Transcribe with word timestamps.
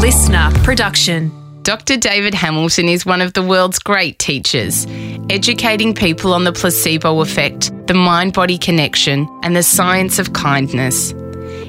listener 0.00 0.50
production. 0.64 1.30
Dr. 1.62 1.98
David 1.98 2.32
Hamilton 2.32 2.88
is 2.88 3.04
one 3.04 3.20
of 3.20 3.34
the 3.34 3.42
world's 3.42 3.78
great 3.78 4.18
teachers, 4.18 4.86
educating 5.28 5.94
people 5.94 6.32
on 6.32 6.44
the 6.44 6.54
placebo 6.54 7.20
effect, 7.20 7.70
the 7.86 7.92
mind 7.92 8.32
body 8.32 8.56
connection, 8.56 9.28
and 9.42 9.54
the 9.54 9.62
science 9.62 10.18
of 10.18 10.32
kindness. 10.32 11.12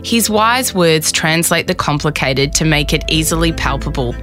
His 0.06 0.30
wise 0.30 0.74
words 0.74 1.12
translate 1.12 1.68
the 1.68 1.76
complicated 1.76 2.54
to 2.54 2.64
make 2.64 2.94
it 2.94 3.04
easily 3.10 3.52
palpable. 3.52 4.16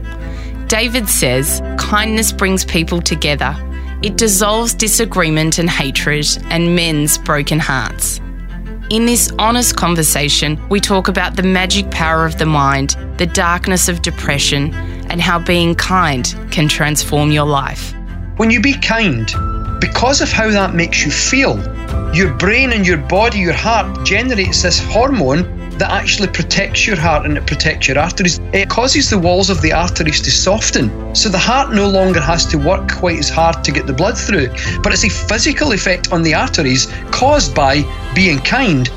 David 0.68 1.06
says 1.06 1.60
kindness 1.76 2.32
brings 2.32 2.64
people 2.64 3.02
together, 3.02 3.54
it 4.02 4.16
dissolves 4.16 4.72
disagreement 4.72 5.58
and 5.58 5.68
hatred 5.68 6.26
and 6.44 6.74
mends 6.74 7.18
broken 7.18 7.58
hearts. 7.58 8.22
In 8.90 9.04
this 9.04 9.30
honest 9.38 9.76
conversation, 9.76 10.58
we 10.70 10.80
talk 10.80 11.08
about 11.08 11.36
the 11.36 11.42
magic 11.42 11.90
power 11.90 12.24
of 12.24 12.38
the 12.38 12.46
mind, 12.46 12.96
the 13.18 13.26
darkness 13.26 13.86
of 13.86 14.00
depression, 14.00 14.72
and 15.10 15.20
how 15.20 15.38
being 15.38 15.74
kind 15.74 16.34
can 16.50 16.68
transform 16.68 17.30
your 17.30 17.44
life. 17.44 17.92
When 18.38 18.50
you 18.50 18.62
be 18.62 18.72
kind, 18.72 19.30
because 19.78 20.22
of 20.22 20.32
how 20.32 20.50
that 20.50 20.74
makes 20.74 21.04
you 21.04 21.10
feel, 21.10 21.58
your 22.14 22.32
brain 22.32 22.72
and 22.72 22.86
your 22.86 22.96
body, 22.96 23.40
your 23.40 23.52
heart 23.52 24.06
generates 24.06 24.62
this 24.62 24.78
hormone 24.78 25.67
that 25.78 25.90
actually 25.92 26.28
protects 26.28 26.86
your 26.86 26.96
heart 26.96 27.24
and 27.24 27.36
it 27.36 27.46
protects 27.46 27.86
your 27.86 27.98
arteries. 27.98 28.40
It 28.52 28.68
causes 28.68 29.10
the 29.10 29.18
walls 29.18 29.48
of 29.48 29.62
the 29.62 29.72
arteries 29.72 30.20
to 30.22 30.30
soften. 30.30 31.14
So 31.14 31.28
the 31.28 31.38
heart 31.38 31.72
no 31.72 31.88
longer 31.88 32.20
has 32.20 32.44
to 32.46 32.58
work 32.58 32.90
quite 32.90 33.18
as 33.18 33.28
hard 33.28 33.62
to 33.64 33.70
get 33.70 33.86
the 33.86 33.92
blood 33.92 34.18
through. 34.18 34.48
But 34.82 34.92
it's 34.92 35.04
a 35.04 35.08
physical 35.08 35.72
effect 35.72 36.12
on 36.12 36.22
the 36.22 36.34
arteries 36.34 36.88
caused 37.10 37.54
by 37.54 37.82
being 38.14 38.38
kind. 38.40 38.90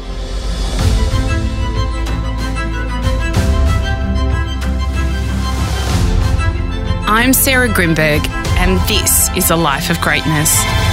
I'm 7.14 7.34
Sarah 7.34 7.68
Grynberg, 7.68 8.26
and 8.58 8.80
this 8.88 9.30
is 9.36 9.52
A 9.52 9.56
Life 9.56 9.90
of 9.90 10.00
Greatness. 10.00 10.91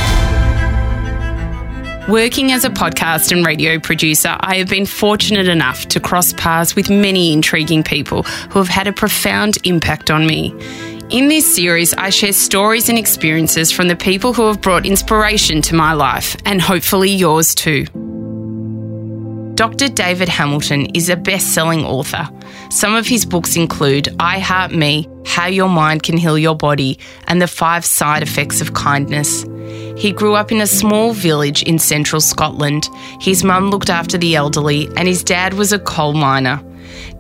Working 2.09 2.53
as 2.53 2.65
a 2.65 2.71
podcast 2.71 3.33
and 3.33 3.45
radio 3.45 3.79
producer, 3.79 4.35
I 4.41 4.57
have 4.57 4.69
been 4.69 4.87
fortunate 4.87 5.47
enough 5.47 5.89
to 5.89 6.01
cross 6.01 6.33
paths 6.33 6.75
with 6.75 6.89
many 6.89 7.35
intriguing 7.35 7.83
people 7.83 8.23
who 8.23 8.61
have 8.61 8.69
had 8.69 8.87
a 8.87 8.95
profound 8.95 9.59
impact 9.65 10.11
on 10.11 10.27
me. 10.27 10.55
In 11.11 11.29
this 11.29 11.55
series, 11.55 11.93
I 11.93 12.09
share 12.09 12.33
stories 12.33 12.89
and 12.89 12.97
experiences 12.97 13.71
from 13.71 13.89
the 13.89 13.97
people 13.97 14.33
who 14.33 14.47
have 14.47 14.63
brought 14.63 14.87
inspiration 14.87 15.61
to 15.61 15.75
my 15.75 15.93
life 15.93 16.35
and 16.47 16.63
hopefully 16.63 17.11
yours 17.11 17.55
too. 17.55 17.85
Dr. 19.55 19.89
David 19.89 20.31
Hamilton 20.31 20.87
is 20.95 21.11
a 21.11 21.17
best 21.17 21.53
selling 21.53 21.85
author. 21.85 22.27
Some 22.71 22.95
of 22.95 23.07
his 23.07 23.27
books 23.27 23.55
include 23.55 24.09
I 24.19 24.39
Heart 24.39 24.73
Me, 24.73 25.07
How 25.27 25.47
Your 25.47 25.69
Mind 25.69 26.05
Can 26.05 26.17
Heal 26.17 26.39
Your 26.39 26.57
Body, 26.57 26.99
and 27.27 27.43
The 27.43 27.49
Five 27.49 27.85
Side 27.85 28.23
Effects 28.23 28.63
of 28.63 28.73
Kindness. 28.73 29.45
He 29.99 30.13
grew 30.13 30.35
up 30.35 30.53
in 30.53 30.61
a 30.61 30.67
small 30.67 31.13
village 31.13 31.65
in 31.65 31.81
central 31.81 32.21
Scotland. 32.21 32.89
His 33.21 33.43
mum 33.43 33.71
looked 33.71 33.91
after 33.91 34.17
the 34.17 34.37
elderly, 34.37 34.89
and 34.97 35.09
his 35.09 35.25
dad 35.25 35.55
was 35.55 35.73
a 35.73 35.79
coal 35.81 36.13
miner. 36.15 36.63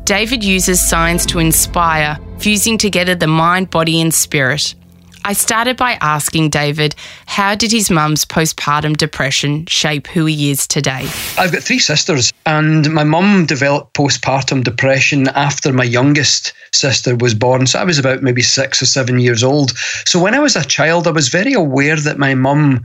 David 0.05 0.45
uses 0.45 0.81
science 0.81 1.27
to 1.27 1.41
inspire, 1.41 2.19
fusing 2.39 2.79
together 2.79 3.17
the 3.17 3.27
mind, 3.27 3.71
body, 3.71 4.01
and 4.01 4.15
spirit. 4.15 4.77
I 5.25 5.33
started 5.33 5.77
by 5.77 5.99
asking 6.01 6.51
David, 6.51 6.95
how 7.27 7.55
did 7.55 7.71
his 7.71 7.91
mum's 7.91 8.25
postpartum 8.25 8.97
depression 8.97 9.67
shape 9.67 10.07
who 10.07 10.27
he 10.27 10.51
is 10.51 10.67
today? 10.67 11.09
I've 11.37 11.53
got 11.53 11.63
three 11.63 11.79
sisters, 11.79 12.33
and 12.47 12.93
my 12.93 13.05
mum 13.05 13.47
developed 13.47 13.95
postpartum 13.95 14.65
depression 14.65 15.29
after 15.29 15.73
my 15.73 15.85
youngest 15.85 16.53
sister 16.73 17.17
was 17.17 17.35
born. 17.35 17.67
So 17.67 17.79
I 17.79 17.85
was 17.85 17.99
about 17.99 18.23
maybe 18.23 18.43
six 18.43 18.81
or 18.81 18.87
seven 18.87 19.19
years 19.19 19.43
old. 19.43 19.77
So 20.07 20.21
when 20.21 20.35
I 20.35 20.39
was 20.39 20.57
a 20.57 20.65
child, 20.65 21.07
I 21.07 21.13
was 21.13 21.29
very 21.29 21.53
aware 21.53 21.97
that 21.97 22.19
my 22.19 22.35
mum 22.35 22.85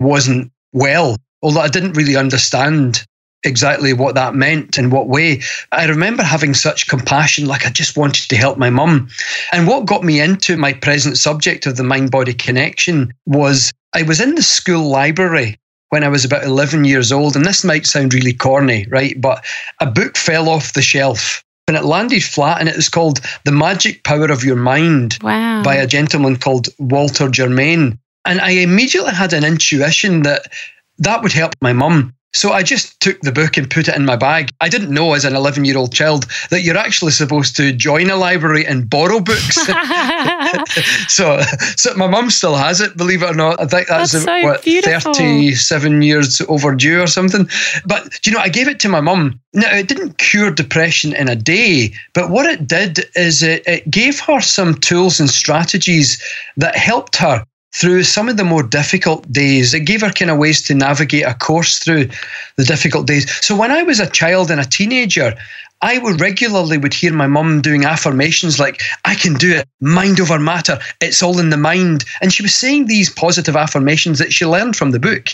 wasn't 0.00 0.52
well, 0.72 1.16
although 1.42 1.60
I 1.60 1.68
didn't 1.68 1.96
really 1.96 2.16
understand 2.16 3.04
exactly 3.44 3.92
what 3.92 4.14
that 4.14 4.34
meant 4.34 4.78
and 4.78 4.92
what 4.92 5.08
way. 5.08 5.40
I 5.72 5.86
remember 5.86 6.22
having 6.22 6.54
such 6.54 6.88
compassion, 6.88 7.46
like 7.46 7.66
I 7.66 7.70
just 7.70 7.96
wanted 7.96 8.28
to 8.28 8.36
help 8.36 8.58
my 8.58 8.70
mum. 8.70 9.08
And 9.52 9.66
what 9.66 9.86
got 9.86 10.04
me 10.04 10.20
into 10.20 10.56
my 10.56 10.72
present 10.72 11.18
subject 11.18 11.66
of 11.66 11.76
the 11.76 11.84
mind 11.84 12.10
body 12.10 12.34
connection 12.34 13.12
was 13.26 13.72
I 13.94 14.02
was 14.02 14.20
in 14.20 14.34
the 14.34 14.42
school 14.42 14.88
library 14.88 15.58
when 15.90 16.04
I 16.04 16.08
was 16.08 16.24
about 16.24 16.44
11 16.44 16.84
years 16.84 17.12
old. 17.12 17.36
And 17.36 17.44
this 17.44 17.64
might 17.64 17.86
sound 17.86 18.12
really 18.12 18.32
corny, 18.32 18.86
right? 18.90 19.18
But 19.20 19.44
a 19.80 19.86
book 19.86 20.16
fell 20.16 20.48
off 20.48 20.74
the 20.74 20.82
shelf. 20.82 21.42
And 21.66 21.76
it 21.76 21.84
landed 21.84 22.24
flat, 22.24 22.60
and 22.60 22.68
it 22.70 22.76
was 22.76 22.88
called 22.88 23.20
The 23.44 23.52
Magic 23.52 24.02
Power 24.02 24.32
of 24.32 24.42
Your 24.42 24.56
Mind 24.56 25.18
wow. 25.20 25.62
by 25.62 25.74
a 25.74 25.86
gentleman 25.86 26.36
called 26.36 26.68
Walter 26.78 27.28
Germain. 27.28 27.98
And 28.24 28.40
I 28.40 28.52
immediately 28.52 29.12
had 29.12 29.34
an 29.34 29.44
intuition 29.44 30.22
that 30.22 30.50
that 30.96 31.22
would 31.22 31.32
help 31.32 31.54
my 31.60 31.74
mum. 31.74 32.14
So 32.34 32.52
I 32.52 32.62
just 32.62 33.00
took 33.00 33.20
the 33.22 33.32
book 33.32 33.56
and 33.56 33.70
put 33.70 33.88
it 33.88 33.96
in 33.96 34.04
my 34.04 34.16
bag. 34.16 34.50
I 34.60 34.68
didn't 34.68 34.92
know 34.92 35.14
as 35.14 35.24
an 35.24 35.34
11 35.34 35.64
year 35.64 35.78
old 35.78 35.92
child 35.92 36.26
that 36.50 36.62
you're 36.62 36.76
actually 36.76 37.12
supposed 37.12 37.56
to 37.56 37.72
join 37.72 38.10
a 38.10 38.16
library 38.16 38.66
and 38.66 38.88
borrow 38.88 39.20
books. 39.20 39.56
so, 41.08 41.40
so 41.76 41.94
my 41.94 42.06
mum 42.06 42.30
still 42.30 42.54
has 42.54 42.80
it, 42.80 42.96
believe 42.96 43.22
it 43.22 43.30
or 43.30 43.34
not. 43.34 43.60
I 43.60 43.66
think 43.66 43.88
that's, 43.88 44.12
that's 44.12 44.24
so 44.24 44.42
what, 44.42 44.62
beautiful. 44.62 45.14
37 45.14 46.02
years 46.02 46.42
overdue 46.48 47.00
or 47.02 47.06
something. 47.06 47.48
But, 47.86 48.26
you 48.26 48.32
know, 48.32 48.40
I 48.40 48.50
gave 48.50 48.68
it 48.68 48.78
to 48.80 48.88
my 48.88 49.00
mum. 49.00 49.40
Now, 49.54 49.74
it 49.74 49.88
didn't 49.88 50.18
cure 50.18 50.50
depression 50.50 51.14
in 51.14 51.28
a 51.28 51.36
day, 51.36 51.92
but 52.12 52.30
what 52.30 52.44
it 52.46 52.66
did 52.66 53.06
is 53.14 53.42
it, 53.42 53.66
it 53.66 53.90
gave 53.90 54.20
her 54.20 54.40
some 54.40 54.74
tools 54.74 55.18
and 55.18 55.30
strategies 55.30 56.22
that 56.58 56.76
helped 56.76 57.16
her 57.16 57.44
through 57.72 58.02
some 58.02 58.28
of 58.28 58.36
the 58.36 58.44
more 58.44 58.62
difficult 58.62 59.30
days. 59.30 59.74
It 59.74 59.80
gave 59.80 60.00
her 60.00 60.10
kind 60.10 60.30
of 60.30 60.38
ways 60.38 60.62
to 60.62 60.74
navigate 60.74 61.24
a 61.24 61.34
course 61.34 61.78
through 61.78 62.08
the 62.56 62.64
difficult 62.64 63.06
days. 63.06 63.30
So 63.44 63.54
when 63.54 63.70
I 63.70 63.82
was 63.82 64.00
a 64.00 64.08
child 64.08 64.50
and 64.50 64.60
a 64.60 64.64
teenager, 64.64 65.34
I 65.80 65.98
would 65.98 66.20
regularly 66.20 66.78
would 66.78 66.94
hear 66.94 67.12
my 67.12 67.26
mum 67.26 67.60
doing 67.60 67.84
affirmations 67.84 68.58
like, 68.58 68.82
I 69.04 69.14
can 69.14 69.34
do 69.34 69.54
it, 69.54 69.68
mind 69.80 70.20
over 70.20 70.38
matter, 70.38 70.78
it's 71.00 71.22
all 71.22 71.38
in 71.38 71.50
the 71.50 71.56
mind. 71.56 72.04
And 72.20 72.32
she 72.32 72.42
was 72.42 72.54
saying 72.54 72.86
these 72.86 73.10
positive 73.10 73.56
affirmations 73.56 74.18
that 74.18 74.32
she 74.32 74.44
learned 74.44 74.76
from 74.76 74.90
the 74.90 74.98
book, 74.98 75.28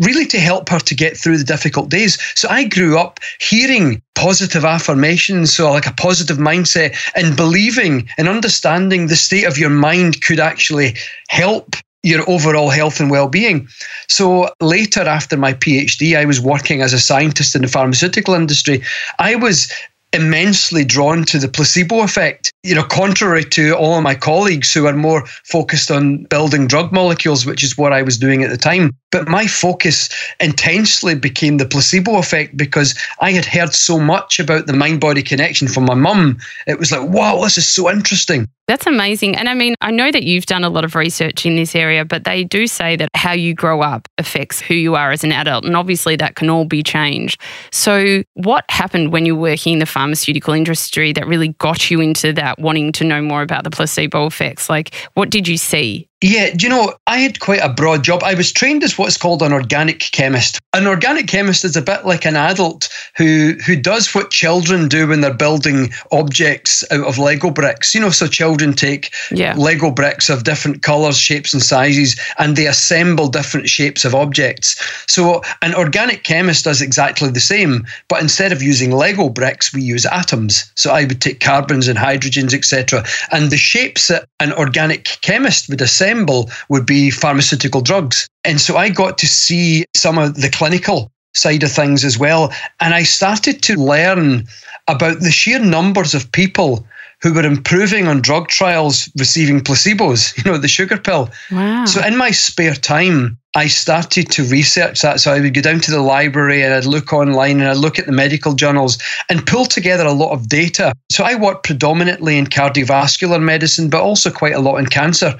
really 0.00 0.26
to 0.26 0.38
help 0.38 0.68
her 0.68 0.80
to 0.80 0.94
get 0.94 1.16
through 1.16 1.38
the 1.38 1.44
difficult 1.44 1.88
days. 1.88 2.18
So 2.34 2.48
I 2.48 2.64
grew 2.64 2.98
up 2.98 3.20
hearing 3.40 4.02
positive 4.14 4.64
affirmations, 4.64 5.54
so 5.54 5.70
like 5.70 5.86
a 5.86 5.94
positive 5.94 6.38
mindset, 6.38 6.96
and 7.14 7.36
believing 7.36 8.08
and 8.18 8.28
understanding 8.28 9.06
the 9.06 9.16
state 9.16 9.44
of 9.44 9.58
your 9.58 9.70
mind 9.70 10.22
could 10.22 10.40
actually 10.40 10.96
help 11.28 11.76
your 12.08 12.28
overall 12.28 12.70
health 12.70 13.00
and 13.00 13.10
well-being. 13.10 13.68
So 14.08 14.50
later 14.60 15.02
after 15.02 15.36
my 15.36 15.52
PhD 15.52 16.16
I 16.16 16.24
was 16.24 16.40
working 16.40 16.82
as 16.82 16.92
a 16.92 16.98
scientist 16.98 17.54
in 17.54 17.62
the 17.62 17.68
pharmaceutical 17.68 18.34
industry. 18.34 18.82
I 19.18 19.34
was 19.36 19.72
immensely 20.12 20.84
drawn 20.84 21.24
to 21.24 21.38
the 21.38 21.48
placebo 21.48 22.00
effect. 22.02 22.50
You 22.62 22.74
know, 22.74 22.82
contrary 22.82 23.44
to 23.44 23.76
all 23.76 23.96
of 23.96 24.02
my 24.02 24.14
colleagues 24.14 24.72
who 24.72 24.86
are 24.86 24.96
more 24.96 25.26
focused 25.44 25.90
on 25.90 26.24
building 26.24 26.66
drug 26.66 26.92
molecules, 26.92 27.44
which 27.44 27.62
is 27.62 27.76
what 27.76 27.92
I 27.92 28.02
was 28.02 28.16
doing 28.16 28.42
at 28.42 28.50
the 28.50 28.56
time. 28.56 28.96
But 29.10 29.28
my 29.28 29.46
focus 29.46 30.08
intensely 30.40 31.14
became 31.14 31.58
the 31.58 31.66
placebo 31.66 32.16
effect 32.16 32.56
because 32.56 32.94
I 33.20 33.32
had 33.32 33.44
heard 33.44 33.74
so 33.74 34.00
much 34.00 34.38
about 34.38 34.66
the 34.66 34.72
mind 34.72 35.00
body 35.00 35.22
connection 35.22 35.68
from 35.68 35.84
my 35.84 35.94
mum. 35.94 36.38
It 36.66 36.78
was 36.78 36.90
like, 36.90 37.08
wow, 37.08 37.42
this 37.42 37.58
is 37.58 37.68
so 37.68 37.90
interesting. 37.90 38.48
That's 38.68 38.86
amazing. 38.86 39.34
And 39.34 39.48
I 39.48 39.54
mean, 39.54 39.74
I 39.80 39.90
know 39.90 40.12
that 40.12 40.24
you've 40.24 40.44
done 40.44 40.62
a 40.62 40.68
lot 40.68 40.84
of 40.84 40.94
research 40.94 41.46
in 41.46 41.56
this 41.56 41.74
area, 41.74 42.04
but 42.04 42.24
they 42.24 42.44
do 42.44 42.66
say 42.66 42.96
that 42.96 43.08
how 43.14 43.32
you 43.32 43.54
grow 43.54 43.80
up 43.80 44.06
affects 44.18 44.60
who 44.60 44.74
you 44.74 44.94
are 44.94 45.10
as 45.10 45.24
an 45.24 45.32
adult. 45.32 45.64
And 45.64 45.74
obviously, 45.74 46.16
that 46.16 46.36
can 46.36 46.50
all 46.50 46.66
be 46.66 46.82
changed. 46.82 47.40
So, 47.72 48.22
what 48.34 48.66
happened 48.68 49.10
when 49.10 49.24
you 49.24 49.34
were 49.34 49.50
working 49.52 49.72
in 49.72 49.78
the 49.78 49.86
pharmaceutical 49.86 50.52
industry 50.52 51.14
that 51.14 51.26
really 51.26 51.48
got 51.54 51.90
you 51.90 52.02
into 52.02 52.34
that, 52.34 52.58
wanting 52.58 52.92
to 52.92 53.04
know 53.04 53.22
more 53.22 53.40
about 53.40 53.64
the 53.64 53.70
placebo 53.70 54.26
effects? 54.26 54.68
Like, 54.68 54.94
what 55.14 55.30
did 55.30 55.48
you 55.48 55.56
see? 55.56 56.07
Yeah, 56.20 56.50
do 56.50 56.66
you 56.66 56.68
know, 56.68 56.94
I 57.06 57.18
had 57.18 57.38
quite 57.38 57.60
a 57.60 57.68
broad 57.68 58.02
job. 58.02 58.24
I 58.24 58.34
was 58.34 58.50
trained 58.50 58.82
as 58.82 58.98
what's 58.98 59.16
called 59.16 59.40
an 59.40 59.52
organic 59.52 60.00
chemist. 60.00 60.58
An 60.72 60.88
organic 60.88 61.28
chemist 61.28 61.64
is 61.64 61.76
a 61.76 61.82
bit 61.82 62.04
like 62.06 62.24
an 62.24 62.34
adult 62.34 62.88
who 63.16 63.54
who 63.64 63.76
does 63.76 64.12
what 64.12 64.32
children 64.32 64.88
do 64.88 65.06
when 65.06 65.20
they're 65.20 65.32
building 65.32 65.92
objects 66.10 66.82
out 66.90 67.06
of 67.06 67.18
Lego 67.18 67.50
bricks. 67.50 67.94
You 67.94 68.00
know, 68.00 68.10
so 68.10 68.26
children 68.26 68.72
take 68.72 69.14
yeah. 69.30 69.54
Lego 69.56 69.92
bricks 69.92 70.28
of 70.28 70.42
different 70.42 70.82
colours, 70.82 71.18
shapes, 71.18 71.54
and 71.54 71.62
sizes, 71.62 72.18
and 72.38 72.56
they 72.56 72.66
assemble 72.66 73.28
different 73.28 73.68
shapes 73.68 74.04
of 74.04 74.12
objects. 74.12 74.74
So 75.06 75.42
an 75.62 75.74
organic 75.76 76.24
chemist 76.24 76.64
does 76.64 76.82
exactly 76.82 77.30
the 77.30 77.40
same, 77.40 77.86
but 78.08 78.20
instead 78.20 78.50
of 78.50 78.60
using 78.60 78.90
Lego 78.90 79.28
bricks, 79.28 79.72
we 79.72 79.82
use 79.82 80.04
atoms. 80.04 80.70
So 80.74 80.90
I 80.90 81.04
would 81.04 81.20
take 81.20 81.38
carbons 81.38 81.86
and 81.86 81.96
hydrogens, 81.96 82.54
etc. 82.54 83.04
And 83.30 83.50
the 83.50 83.56
shapes 83.56 84.08
that 84.08 84.28
an 84.40 84.52
organic 84.54 85.04
chemist 85.22 85.68
would 85.68 85.80
assemble 85.80 86.07
assemble 86.08 86.50
would 86.68 86.86
be 86.86 87.10
pharmaceutical 87.10 87.80
drugs. 87.80 88.28
And 88.44 88.60
so 88.60 88.76
I 88.76 88.88
got 88.88 89.18
to 89.18 89.26
see 89.26 89.84
some 89.94 90.18
of 90.18 90.36
the 90.36 90.48
clinical 90.50 91.10
side 91.34 91.62
of 91.62 91.70
things 91.70 92.04
as 92.04 92.18
well. 92.18 92.52
And 92.80 92.94
I 92.94 93.02
started 93.02 93.62
to 93.64 93.76
learn 93.76 94.46
about 94.88 95.20
the 95.20 95.30
sheer 95.30 95.58
numbers 95.58 96.14
of 96.14 96.32
people 96.32 96.86
who 97.20 97.34
were 97.34 97.44
improving 97.44 98.06
on 98.06 98.22
drug 98.22 98.48
trials 98.48 99.10
receiving 99.18 99.60
placebos, 99.60 100.36
you 100.44 100.50
know, 100.50 100.56
the 100.56 100.68
sugar 100.68 100.96
pill. 100.96 101.28
Wow. 101.50 101.84
So 101.84 102.04
in 102.04 102.16
my 102.16 102.30
spare 102.30 102.74
time, 102.74 103.38
I 103.56 103.66
started 103.66 104.30
to 104.32 104.44
research 104.44 105.00
that. 105.02 105.20
So 105.20 105.32
I 105.32 105.40
would 105.40 105.54
go 105.54 105.60
down 105.60 105.80
to 105.80 105.90
the 105.90 106.00
library 106.00 106.62
and 106.62 106.72
I'd 106.72 106.84
look 106.84 107.12
online 107.12 107.60
and 107.60 107.68
I'd 107.68 107.78
look 107.78 107.98
at 107.98 108.06
the 108.06 108.12
medical 108.12 108.52
journals 108.52 108.98
and 109.28 109.46
pull 109.46 109.64
together 109.64 110.04
a 110.04 110.12
lot 110.12 110.30
of 110.30 110.48
data. 110.48 110.92
So 111.10 111.24
I 111.24 111.34
work 111.34 111.64
predominantly 111.64 112.38
in 112.38 112.46
cardiovascular 112.46 113.42
medicine, 113.42 113.90
but 113.90 114.02
also 114.02 114.30
quite 114.30 114.54
a 114.54 114.60
lot 114.60 114.76
in 114.76 114.86
cancer. 114.86 115.36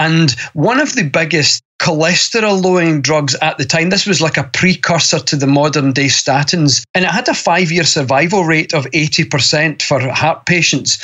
And 0.00 0.30
one 0.54 0.80
of 0.80 0.94
the 0.94 1.02
biggest 1.02 1.62
cholesterol 1.78 2.62
lowering 2.62 3.02
drugs 3.02 3.34
at 3.42 3.58
the 3.58 3.66
time, 3.66 3.90
this 3.90 4.06
was 4.06 4.22
like 4.22 4.38
a 4.38 4.44
precursor 4.44 5.18
to 5.18 5.36
the 5.36 5.46
modern 5.46 5.92
day 5.92 6.06
statins, 6.06 6.84
and 6.94 7.04
it 7.04 7.10
had 7.10 7.28
a 7.28 7.34
five 7.34 7.70
year 7.70 7.84
survival 7.84 8.44
rate 8.44 8.72
of 8.72 8.86
80% 8.86 9.82
for 9.82 10.00
heart 10.00 10.46
patients. 10.46 10.98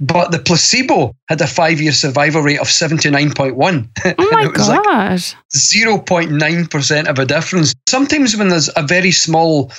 But 0.00 0.32
the 0.32 0.40
placebo 0.40 1.14
had 1.28 1.40
a 1.40 1.46
five 1.46 1.80
year 1.80 1.92
survival 1.92 2.42
rate 2.42 2.58
of 2.58 2.66
79.1. 2.66 3.88
Oh 4.18 4.28
my 4.32 4.48
God. 4.48 5.10
Like 5.10 5.20
0.9% 5.54 7.06
of 7.06 7.18
a 7.20 7.26
difference. 7.26 7.74
Sometimes 7.88 8.36
when 8.36 8.48
there's 8.48 8.70
a 8.74 8.82
very 8.82 9.12
small 9.12 9.70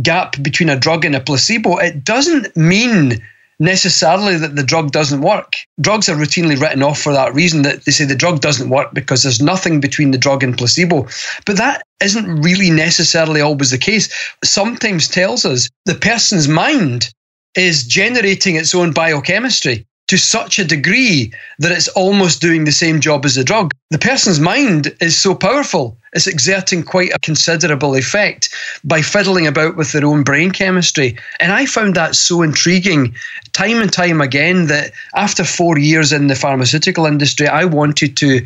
gap 0.00 0.40
between 0.42 0.68
a 0.68 0.78
drug 0.78 1.04
and 1.04 1.16
a 1.16 1.20
placebo, 1.20 1.78
it 1.78 2.04
doesn't 2.04 2.56
mean 2.56 3.20
necessarily 3.62 4.36
that 4.36 4.56
the 4.56 4.64
drug 4.64 4.90
doesn't 4.90 5.22
work. 5.22 5.54
Drugs 5.80 6.08
are 6.08 6.16
routinely 6.16 6.60
written 6.60 6.82
off 6.82 7.00
for 7.00 7.12
that 7.12 7.32
reason 7.32 7.62
that 7.62 7.84
they 7.84 7.92
say 7.92 8.04
the 8.04 8.16
drug 8.16 8.40
doesn't 8.40 8.70
work 8.70 8.92
because 8.92 9.22
there's 9.22 9.40
nothing 9.40 9.80
between 9.80 10.10
the 10.10 10.18
drug 10.18 10.42
and 10.42 10.58
placebo. 10.58 11.06
But 11.46 11.58
that 11.58 11.82
isn't 12.02 12.42
really 12.42 12.70
necessarily 12.70 13.40
always 13.40 13.70
the 13.70 13.78
case. 13.78 14.12
Sometimes 14.42 15.06
tells 15.06 15.44
us 15.44 15.70
the 15.86 15.94
person's 15.94 16.48
mind 16.48 17.14
is 17.54 17.86
generating 17.86 18.56
its 18.56 18.74
own 18.74 18.92
biochemistry 18.92 19.86
to 20.08 20.18
such 20.18 20.58
a 20.58 20.64
degree 20.64 21.32
that 21.58 21.72
it's 21.72 21.88
almost 21.88 22.40
doing 22.40 22.64
the 22.64 22.72
same 22.72 23.00
job 23.00 23.24
as 23.24 23.34
the 23.34 23.44
drug. 23.44 23.72
The 23.90 23.98
person's 23.98 24.40
mind 24.40 24.94
is 25.00 25.16
so 25.16 25.34
powerful, 25.34 25.96
it's 26.12 26.26
exerting 26.26 26.82
quite 26.82 27.12
a 27.14 27.18
considerable 27.20 27.94
effect 27.94 28.50
by 28.84 29.00
fiddling 29.00 29.46
about 29.46 29.76
with 29.76 29.92
their 29.92 30.04
own 30.04 30.22
brain 30.22 30.50
chemistry. 30.50 31.16
And 31.40 31.52
I 31.52 31.64
found 31.64 31.94
that 31.94 32.14
so 32.14 32.42
intriguing 32.42 33.14
time 33.52 33.80
and 33.80 33.92
time 33.92 34.20
again 34.20 34.66
that 34.66 34.92
after 35.14 35.44
four 35.44 35.78
years 35.78 36.12
in 36.12 36.26
the 36.26 36.34
pharmaceutical 36.34 37.06
industry, 37.06 37.48
I 37.48 37.64
wanted 37.64 38.16
to 38.18 38.44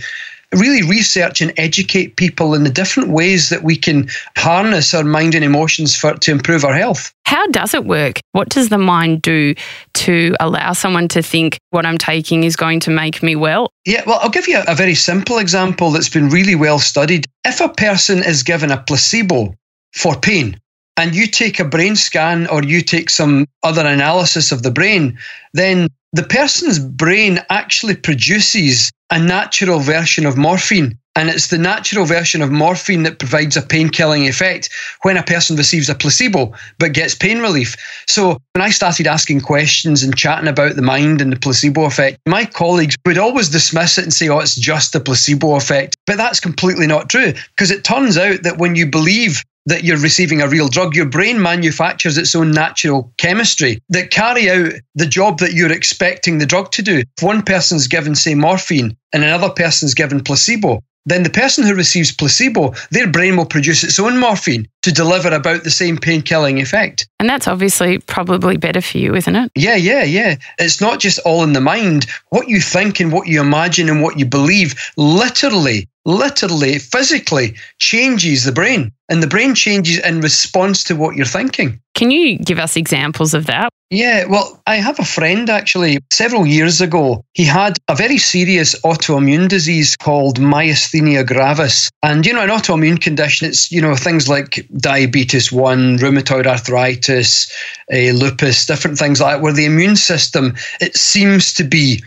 really 0.56 0.82
research 0.88 1.40
and 1.40 1.52
educate 1.56 2.16
people 2.16 2.54
in 2.54 2.64
the 2.64 2.70
different 2.70 3.10
ways 3.10 3.48
that 3.50 3.62
we 3.62 3.76
can 3.76 4.08
harness 4.36 4.94
our 4.94 5.04
mind 5.04 5.34
and 5.34 5.44
emotions 5.44 5.94
for 5.94 6.14
to 6.14 6.30
improve 6.32 6.64
our 6.64 6.74
health. 6.74 7.12
How 7.24 7.46
does 7.48 7.74
it 7.74 7.84
work? 7.84 8.20
What 8.32 8.48
does 8.48 8.68
the 8.68 8.78
mind 8.78 9.22
do 9.22 9.54
to 9.94 10.34
allow 10.40 10.72
someone 10.72 11.08
to 11.08 11.22
think 11.22 11.58
what 11.70 11.86
I'm 11.86 11.98
taking 11.98 12.44
is 12.44 12.56
going 12.56 12.80
to 12.80 12.90
make 12.90 13.22
me 13.22 13.36
well? 13.36 13.70
Yeah, 13.84 14.02
well, 14.06 14.18
I'll 14.22 14.30
give 14.30 14.48
you 14.48 14.58
a, 14.58 14.64
a 14.68 14.74
very 14.74 14.94
simple 14.94 15.38
example 15.38 15.90
that's 15.90 16.08
been 16.08 16.28
really 16.28 16.54
well 16.54 16.78
studied. 16.78 17.26
If 17.44 17.60
a 17.60 17.68
person 17.68 18.18
is 18.18 18.42
given 18.42 18.70
a 18.70 18.82
placebo 18.82 19.54
for 19.94 20.16
pain, 20.16 20.60
and 20.96 21.14
you 21.14 21.26
take 21.26 21.60
a 21.60 21.64
brain 21.64 21.94
scan 21.94 22.46
or 22.46 22.64
you 22.64 22.80
take 22.80 23.10
some 23.10 23.46
other 23.62 23.86
analysis 23.86 24.50
of 24.50 24.62
the 24.62 24.70
brain, 24.70 25.18
then 25.52 25.88
the 26.16 26.22
person's 26.22 26.78
brain 26.78 27.40
actually 27.50 27.94
produces 27.94 28.90
a 29.10 29.18
natural 29.18 29.80
version 29.80 30.26
of 30.26 30.36
morphine. 30.36 30.98
And 31.14 31.30
it's 31.30 31.46
the 31.48 31.58
natural 31.58 32.04
version 32.04 32.42
of 32.42 32.50
morphine 32.50 33.02
that 33.04 33.18
provides 33.18 33.56
a 33.56 33.62
pain 33.62 33.88
killing 33.88 34.26
effect 34.26 34.68
when 35.02 35.16
a 35.16 35.22
person 35.22 35.56
receives 35.56 35.88
a 35.88 35.94
placebo 35.94 36.52
but 36.78 36.92
gets 36.92 37.14
pain 37.14 37.38
relief. 37.38 37.74
So, 38.06 38.38
when 38.54 38.62
I 38.62 38.68
started 38.68 39.06
asking 39.06 39.40
questions 39.40 40.02
and 40.02 40.16
chatting 40.16 40.48
about 40.48 40.76
the 40.76 40.82
mind 40.82 41.22
and 41.22 41.32
the 41.32 41.38
placebo 41.38 41.84
effect, 41.84 42.18
my 42.26 42.44
colleagues 42.44 42.96
would 43.06 43.16
always 43.16 43.48
dismiss 43.48 43.96
it 43.96 44.04
and 44.04 44.12
say, 44.12 44.28
oh, 44.28 44.40
it's 44.40 44.56
just 44.56 44.92
the 44.92 45.00
placebo 45.00 45.56
effect. 45.56 45.96
But 46.06 46.18
that's 46.18 46.40
completely 46.40 46.86
not 46.86 47.08
true 47.08 47.32
because 47.56 47.70
it 47.70 47.84
turns 47.84 48.18
out 48.18 48.42
that 48.42 48.58
when 48.58 48.76
you 48.76 48.86
believe 48.86 49.42
that 49.66 49.84
you're 49.84 49.98
receiving 49.98 50.40
a 50.40 50.48
real 50.48 50.68
drug. 50.68 50.96
Your 50.96 51.06
brain 51.06 51.40
manufactures 51.42 52.16
its 52.16 52.34
own 52.34 52.52
natural 52.52 53.12
chemistry 53.18 53.82
that 53.90 54.10
carry 54.10 54.48
out 54.50 54.72
the 54.94 55.06
job 55.06 55.38
that 55.40 55.52
you're 55.52 55.72
expecting 55.72 56.38
the 56.38 56.46
drug 56.46 56.72
to 56.72 56.82
do. 56.82 56.98
If 56.98 57.22
one 57.22 57.42
person's 57.42 57.86
given, 57.86 58.14
say, 58.14 58.34
morphine 58.34 58.96
and 59.12 59.24
another 59.24 59.50
person's 59.50 59.94
given 59.94 60.22
placebo, 60.22 60.82
then 61.06 61.22
the 61.22 61.30
person 61.30 61.64
who 61.64 61.74
receives 61.74 62.12
placebo, 62.12 62.74
their 62.90 63.08
brain 63.08 63.36
will 63.36 63.46
produce 63.46 63.84
its 63.84 63.98
own 63.98 64.18
morphine 64.18 64.66
to 64.86 64.92
deliver 64.92 65.34
about 65.34 65.64
the 65.64 65.70
same 65.70 65.96
pain 65.96 66.22
killing 66.22 66.60
effect. 66.60 67.08
And 67.18 67.28
that's 67.28 67.48
obviously 67.48 67.98
probably 67.98 68.56
better 68.56 68.80
for 68.80 68.98
you, 68.98 69.16
isn't 69.16 69.34
it? 69.34 69.50
Yeah, 69.56 69.74
yeah, 69.74 70.04
yeah. 70.04 70.36
It's 70.60 70.80
not 70.80 71.00
just 71.00 71.18
all 71.20 71.42
in 71.42 71.54
the 71.54 71.60
mind. 71.60 72.06
What 72.28 72.46
you 72.46 72.60
think 72.60 73.00
and 73.00 73.12
what 73.12 73.26
you 73.26 73.40
imagine 73.40 73.88
and 73.88 74.00
what 74.00 74.16
you 74.16 74.26
believe 74.26 74.76
literally 74.96 75.88
literally, 76.06 76.78
physically 76.78 77.54
changes 77.78 78.44
the 78.44 78.52
brain. 78.52 78.92
And 79.08 79.22
the 79.22 79.26
brain 79.26 79.54
changes 79.54 79.98
in 80.04 80.20
response 80.20 80.82
to 80.84 80.96
what 80.96 81.14
you're 81.14 81.26
thinking. 81.26 81.80
Can 81.94 82.10
you 82.10 82.38
give 82.38 82.58
us 82.58 82.76
examples 82.76 83.34
of 83.34 83.46
that? 83.46 83.68
Yeah, 83.90 84.24
well, 84.24 84.60
I 84.66 84.76
have 84.76 84.98
a 84.98 85.04
friend 85.04 85.48
actually 85.48 85.98
several 86.12 86.44
years 86.44 86.80
ago. 86.80 87.24
He 87.34 87.44
had 87.44 87.78
a 87.86 87.94
very 87.94 88.18
serious 88.18 88.74
autoimmune 88.80 89.48
disease 89.48 89.96
called 89.96 90.40
myasthenia 90.40 91.24
gravis. 91.24 91.88
And, 92.02 92.26
you 92.26 92.32
know, 92.32 92.42
an 92.42 92.48
autoimmune 92.48 93.00
condition, 93.00 93.48
it's, 93.48 93.70
you 93.70 93.80
know, 93.80 93.94
things 93.94 94.28
like 94.28 94.66
diabetes 94.78 95.52
1, 95.52 95.98
rheumatoid 95.98 96.46
arthritis, 96.46 97.50
uh, 97.92 98.12
lupus, 98.12 98.66
different 98.66 98.98
things 98.98 99.20
like 99.20 99.36
that, 99.36 99.42
where 99.42 99.52
the 99.52 99.64
immune 99.64 99.96
system, 99.96 100.54
it 100.80 100.96
seems 100.96 101.52
to 101.54 101.64
be 101.64 102.02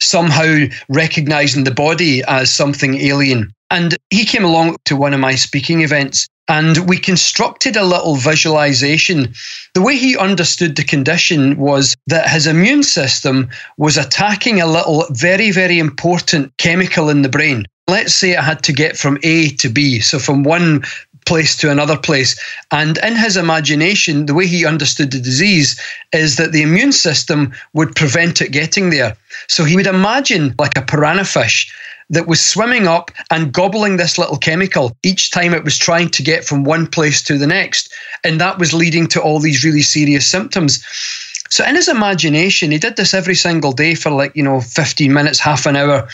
somehow 0.00 0.66
recognizing 0.88 1.64
the 1.64 1.70
body 1.70 2.22
as 2.28 2.52
something 2.52 2.94
alien. 2.96 3.52
And 3.70 3.96
he 4.10 4.24
came 4.24 4.44
along 4.44 4.76
to 4.84 4.96
one 4.96 5.14
of 5.14 5.20
my 5.20 5.34
speaking 5.34 5.80
events 5.80 6.28
and 6.48 6.88
we 6.88 6.98
constructed 6.98 7.76
a 7.76 7.84
little 7.84 8.14
visualization. 8.14 9.34
The 9.74 9.82
way 9.82 9.96
he 9.96 10.16
understood 10.16 10.76
the 10.76 10.84
condition 10.84 11.56
was 11.56 11.96
that 12.06 12.30
his 12.30 12.46
immune 12.46 12.84
system 12.84 13.48
was 13.78 13.96
attacking 13.96 14.60
a 14.60 14.66
little 14.66 15.06
very, 15.10 15.50
very 15.50 15.78
important 15.78 16.56
chemical 16.58 17.10
in 17.10 17.22
the 17.22 17.28
brain. 17.28 17.66
Let's 17.88 18.14
say 18.14 18.32
it 18.32 18.40
had 18.40 18.62
to 18.64 18.72
get 18.72 18.96
from 18.96 19.18
A 19.22 19.50
to 19.50 19.68
B, 19.68 20.00
so 20.00 20.18
from 20.18 20.44
one 20.44 20.84
place 21.26 21.56
to 21.56 21.70
another 21.70 21.98
place. 21.98 22.38
And 22.70 22.98
in 22.98 23.16
his 23.16 23.36
imagination, 23.36 24.26
the 24.26 24.34
way 24.34 24.46
he 24.46 24.64
understood 24.64 25.10
the 25.10 25.20
disease 25.20 25.78
is 26.12 26.36
that 26.36 26.52
the 26.52 26.62
immune 26.62 26.92
system 26.92 27.52
would 27.74 27.94
prevent 27.94 28.40
it 28.40 28.52
getting 28.52 28.90
there. 28.90 29.16
So 29.48 29.64
he 29.64 29.76
would 29.76 29.86
imagine 29.86 30.54
like 30.58 30.78
a 30.78 30.82
piranha 30.82 31.24
fish 31.24 31.72
that 32.08 32.28
was 32.28 32.44
swimming 32.44 32.86
up 32.86 33.10
and 33.30 33.52
gobbling 33.52 33.96
this 33.96 34.16
little 34.16 34.36
chemical 34.36 34.96
each 35.02 35.30
time 35.30 35.52
it 35.52 35.64
was 35.64 35.76
trying 35.76 36.08
to 36.10 36.22
get 36.22 36.44
from 36.44 36.62
one 36.62 36.86
place 36.86 37.20
to 37.22 37.36
the 37.36 37.46
next. 37.46 37.92
And 38.24 38.40
that 38.40 38.58
was 38.58 38.72
leading 38.72 39.08
to 39.08 39.20
all 39.20 39.40
these 39.40 39.64
really 39.64 39.82
serious 39.82 40.26
symptoms. 40.26 40.84
So 41.50 41.64
in 41.64 41.74
his 41.74 41.88
imagination, 41.88 42.70
he 42.70 42.78
did 42.78 42.96
this 42.96 43.14
every 43.14 43.34
single 43.34 43.72
day 43.72 43.94
for 43.94 44.10
like, 44.10 44.34
you 44.36 44.42
know, 44.42 44.60
15 44.60 45.12
minutes, 45.12 45.40
half 45.40 45.66
an 45.66 45.76
hour. 45.76 46.08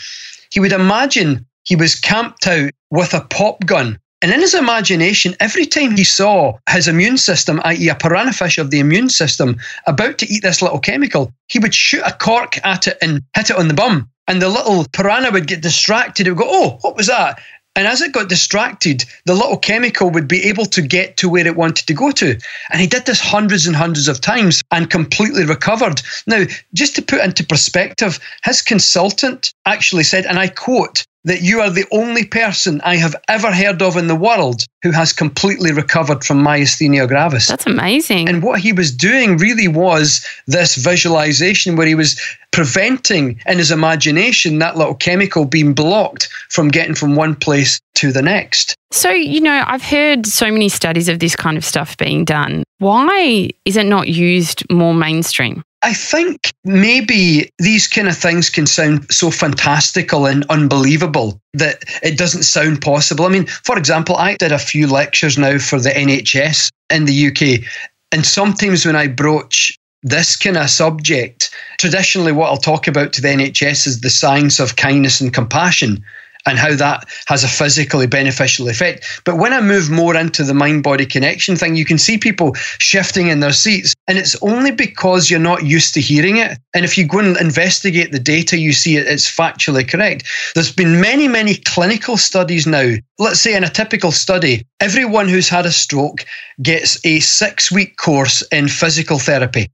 He 0.51 0.59
would 0.59 0.71
imagine 0.71 1.45
he 1.63 1.75
was 1.75 1.95
camped 1.95 2.47
out 2.47 2.71
with 2.89 3.13
a 3.13 3.21
pop 3.21 3.65
gun 3.65 3.99
and 4.23 4.31
in 4.31 4.39
his 4.39 4.53
imagination, 4.53 5.35
every 5.41 5.65
time 5.65 5.97
he 5.97 6.05
saw 6.05 6.53
his 6.69 6.87
immune 6.87 7.17
system, 7.17 7.59
i.e., 7.65 7.89
a 7.89 7.95
piranha 7.95 8.31
fish 8.31 8.57
of 8.57 8.71
the 8.71 8.79
immune 8.79 9.09
system, 9.09 9.57
about 9.85 10.17
to 10.19 10.27
eat 10.29 10.43
this 10.43 10.61
little 10.61 10.79
chemical, 10.79 11.29
he 11.49 11.59
would 11.59 11.75
shoot 11.75 12.03
a 12.05 12.13
cork 12.13 12.57
at 12.65 12.87
it 12.87 12.97
and 13.01 13.21
hit 13.35 13.49
it 13.49 13.57
on 13.57 13.67
the 13.67 13.73
bum. 13.73 14.09
And 14.29 14.41
the 14.41 14.47
little 14.47 14.85
piranha 14.93 15.29
would 15.31 15.47
get 15.47 15.61
distracted. 15.61 16.25
It 16.25 16.31
would 16.31 16.39
go, 16.39 16.47
Oh, 16.47 16.77
what 16.79 16.95
was 16.95 17.07
that? 17.07 17.41
And 17.75 17.85
as 17.85 18.01
it 18.01 18.13
got 18.13 18.29
distracted, 18.29 19.03
the 19.25 19.33
little 19.33 19.57
chemical 19.57 20.09
would 20.11 20.29
be 20.29 20.43
able 20.45 20.67
to 20.67 20.81
get 20.81 21.17
to 21.17 21.27
where 21.27 21.45
it 21.45 21.57
wanted 21.57 21.87
to 21.87 21.93
go 21.93 22.11
to. 22.11 22.39
And 22.71 22.79
he 22.79 22.87
did 22.87 23.05
this 23.05 23.19
hundreds 23.19 23.67
and 23.67 23.75
hundreds 23.75 24.07
of 24.07 24.21
times 24.21 24.61
and 24.71 24.89
completely 24.89 25.43
recovered. 25.43 26.01
Now, 26.27 26.45
just 26.73 26.95
to 26.95 27.01
put 27.01 27.19
into 27.19 27.43
perspective, 27.43 28.19
his 28.45 28.61
consultant 28.61 29.53
actually 29.65 30.03
said, 30.03 30.25
and 30.25 30.39
I 30.39 30.47
quote, 30.47 31.05
that 31.25 31.41
you 31.41 31.61
are 31.61 31.69
the 31.69 31.85
only 31.91 32.25
person 32.25 32.81
I 32.83 32.97
have 32.97 33.15
ever 33.27 33.51
heard 33.51 33.81
of 33.81 33.95
in 33.95 34.07
the 34.07 34.15
world 34.15 34.65
who 34.81 34.91
has 34.91 35.13
completely 35.13 35.71
recovered 35.71 36.23
from 36.23 36.43
myasthenia 36.43 37.07
gravis. 37.07 37.47
That's 37.47 37.65
amazing. 37.65 38.27
And 38.27 38.43
what 38.43 38.59
he 38.59 38.73
was 38.73 38.91
doing 38.91 39.37
really 39.37 39.67
was 39.67 40.25
this 40.47 40.75
visualization 40.75 41.75
where 41.75 41.87
he 41.87 41.95
was 41.95 42.19
preventing 42.51 43.39
in 43.47 43.57
his 43.57 43.71
imagination 43.71 44.59
that 44.59 44.77
little 44.77 44.95
chemical 44.95 45.45
being 45.45 45.73
blocked 45.73 46.29
from 46.49 46.67
getting 46.67 46.93
from 46.93 47.15
one 47.15 47.35
place 47.35 47.79
to 47.95 48.11
the 48.11 48.21
next. 48.21 48.75
So, 48.91 49.09
you 49.09 49.41
know, 49.41 49.63
I've 49.65 49.81
heard 49.81 50.27
so 50.27 50.51
many 50.51 50.69
studies 50.69 51.09
of 51.09 51.19
this 51.19 51.35
kind 51.35 51.57
of 51.57 51.65
stuff 51.65 51.97
being 51.97 52.25
done. 52.25 52.63
Why 52.77 53.49
is 53.65 53.77
it 53.77 53.85
not 53.85 54.07
used 54.07 54.69
more 54.69 54.93
mainstream? 54.93 55.63
I 55.83 55.93
think 55.93 56.53
maybe 56.63 57.51
these 57.59 57.89
kind 57.89 58.07
of 58.07 58.17
things 58.17 58.49
can 58.49 58.65
sound 58.65 59.05
so 59.11 59.29
fantastical 59.29 60.25
and 60.25 60.45
unbelievable 60.49 61.41
that 61.53 61.83
it 62.01 62.17
doesn't 62.17 62.43
sound 62.43 62.81
possible. 62.81 63.25
I 63.25 63.29
mean, 63.29 63.47
for 63.47 63.77
example, 63.77 64.15
I 64.15 64.35
did 64.35 64.53
a 64.53 64.59
few 64.59 64.87
lectures 64.87 65.37
now 65.37 65.57
for 65.57 65.81
the 65.81 65.89
NHS 65.89 66.69
in 66.89 67.03
the 67.03 67.27
UK. 67.27 67.65
And 68.13 68.25
sometimes 68.25 68.85
when 68.85 68.95
I 68.95 69.07
broach 69.07 69.77
this 70.03 70.37
kind 70.37 70.55
of 70.55 70.69
subject, 70.69 71.53
traditionally 71.79 72.31
what 72.31 72.47
I'll 72.47 72.57
talk 72.57 72.87
about 72.87 73.11
to 73.13 73.21
the 73.21 73.27
NHS 73.27 73.85
is 73.85 74.01
the 74.01 74.09
science 74.09 74.61
of 74.61 74.77
kindness 74.77 75.19
and 75.19 75.33
compassion 75.33 76.01
and 76.45 76.57
how 76.57 76.75
that 76.75 77.07
has 77.27 77.43
a 77.43 77.47
physically 77.47 78.07
beneficial 78.07 78.67
effect. 78.67 79.21
But 79.25 79.37
when 79.37 79.53
I 79.53 79.61
move 79.61 79.89
more 79.89 80.15
into 80.15 80.43
the 80.43 80.53
mind 80.53 80.83
body 80.83 81.05
connection 81.05 81.55
thing, 81.55 81.75
you 81.75 81.85
can 81.85 81.97
see 81.97 82.17
people 82.17 82.53
shifting 82.79 83.27
in 83.27 83.39
their 83.39 83.53
seats. 83.53 83.93
And 84.07 84.17
it's 84.17 84.35
only 84.41 84.71
because 84.71 85.29
you're 85.29 85.39
not 85.39 85.65
used 85.65 85.93
to 85.93 86.01
hearing 86.01 86.37
it. 86.37 86.57
And 86.73 86.83
if 86.83 86.97
you 86.97 87.07
go 87.07 87.19
and 87.19 87.37
investigate 87.37 88.11
the 88.11 88.19
data, 88.19 88.57
you 88.57 88.73
see 88.73 88.97
it, 88.97 89.07
it's 89.07 89.29
factually 89.29 89.87
correct. 89.87 90.25
There's 90.53 90.73
been 90.73 90.99
many, 90.99 91.27
many 91.27 91.55
clinical 91.55 92.17
studies 92.17 92.67
now. 92.67 92.95
Let's 93.19 93.39
say 93.39 93.55
in 93.55 93.63
a 93.63 93.69
typical 93.69 94.11
study, 94.11 94.65
everyone 94.79 95.27
who's 95.27 95.49
had 95.49 95.65
a 95.65 95.71
stroke 95.71 96.25
gets 96.61 97.03
a 97.05 97.19
six 97.19 97.71
week 97.71 97.97
course 97.97 98.41
in 98.51 98.67
physical 98.67 99.19
therapy. 99.19 99.69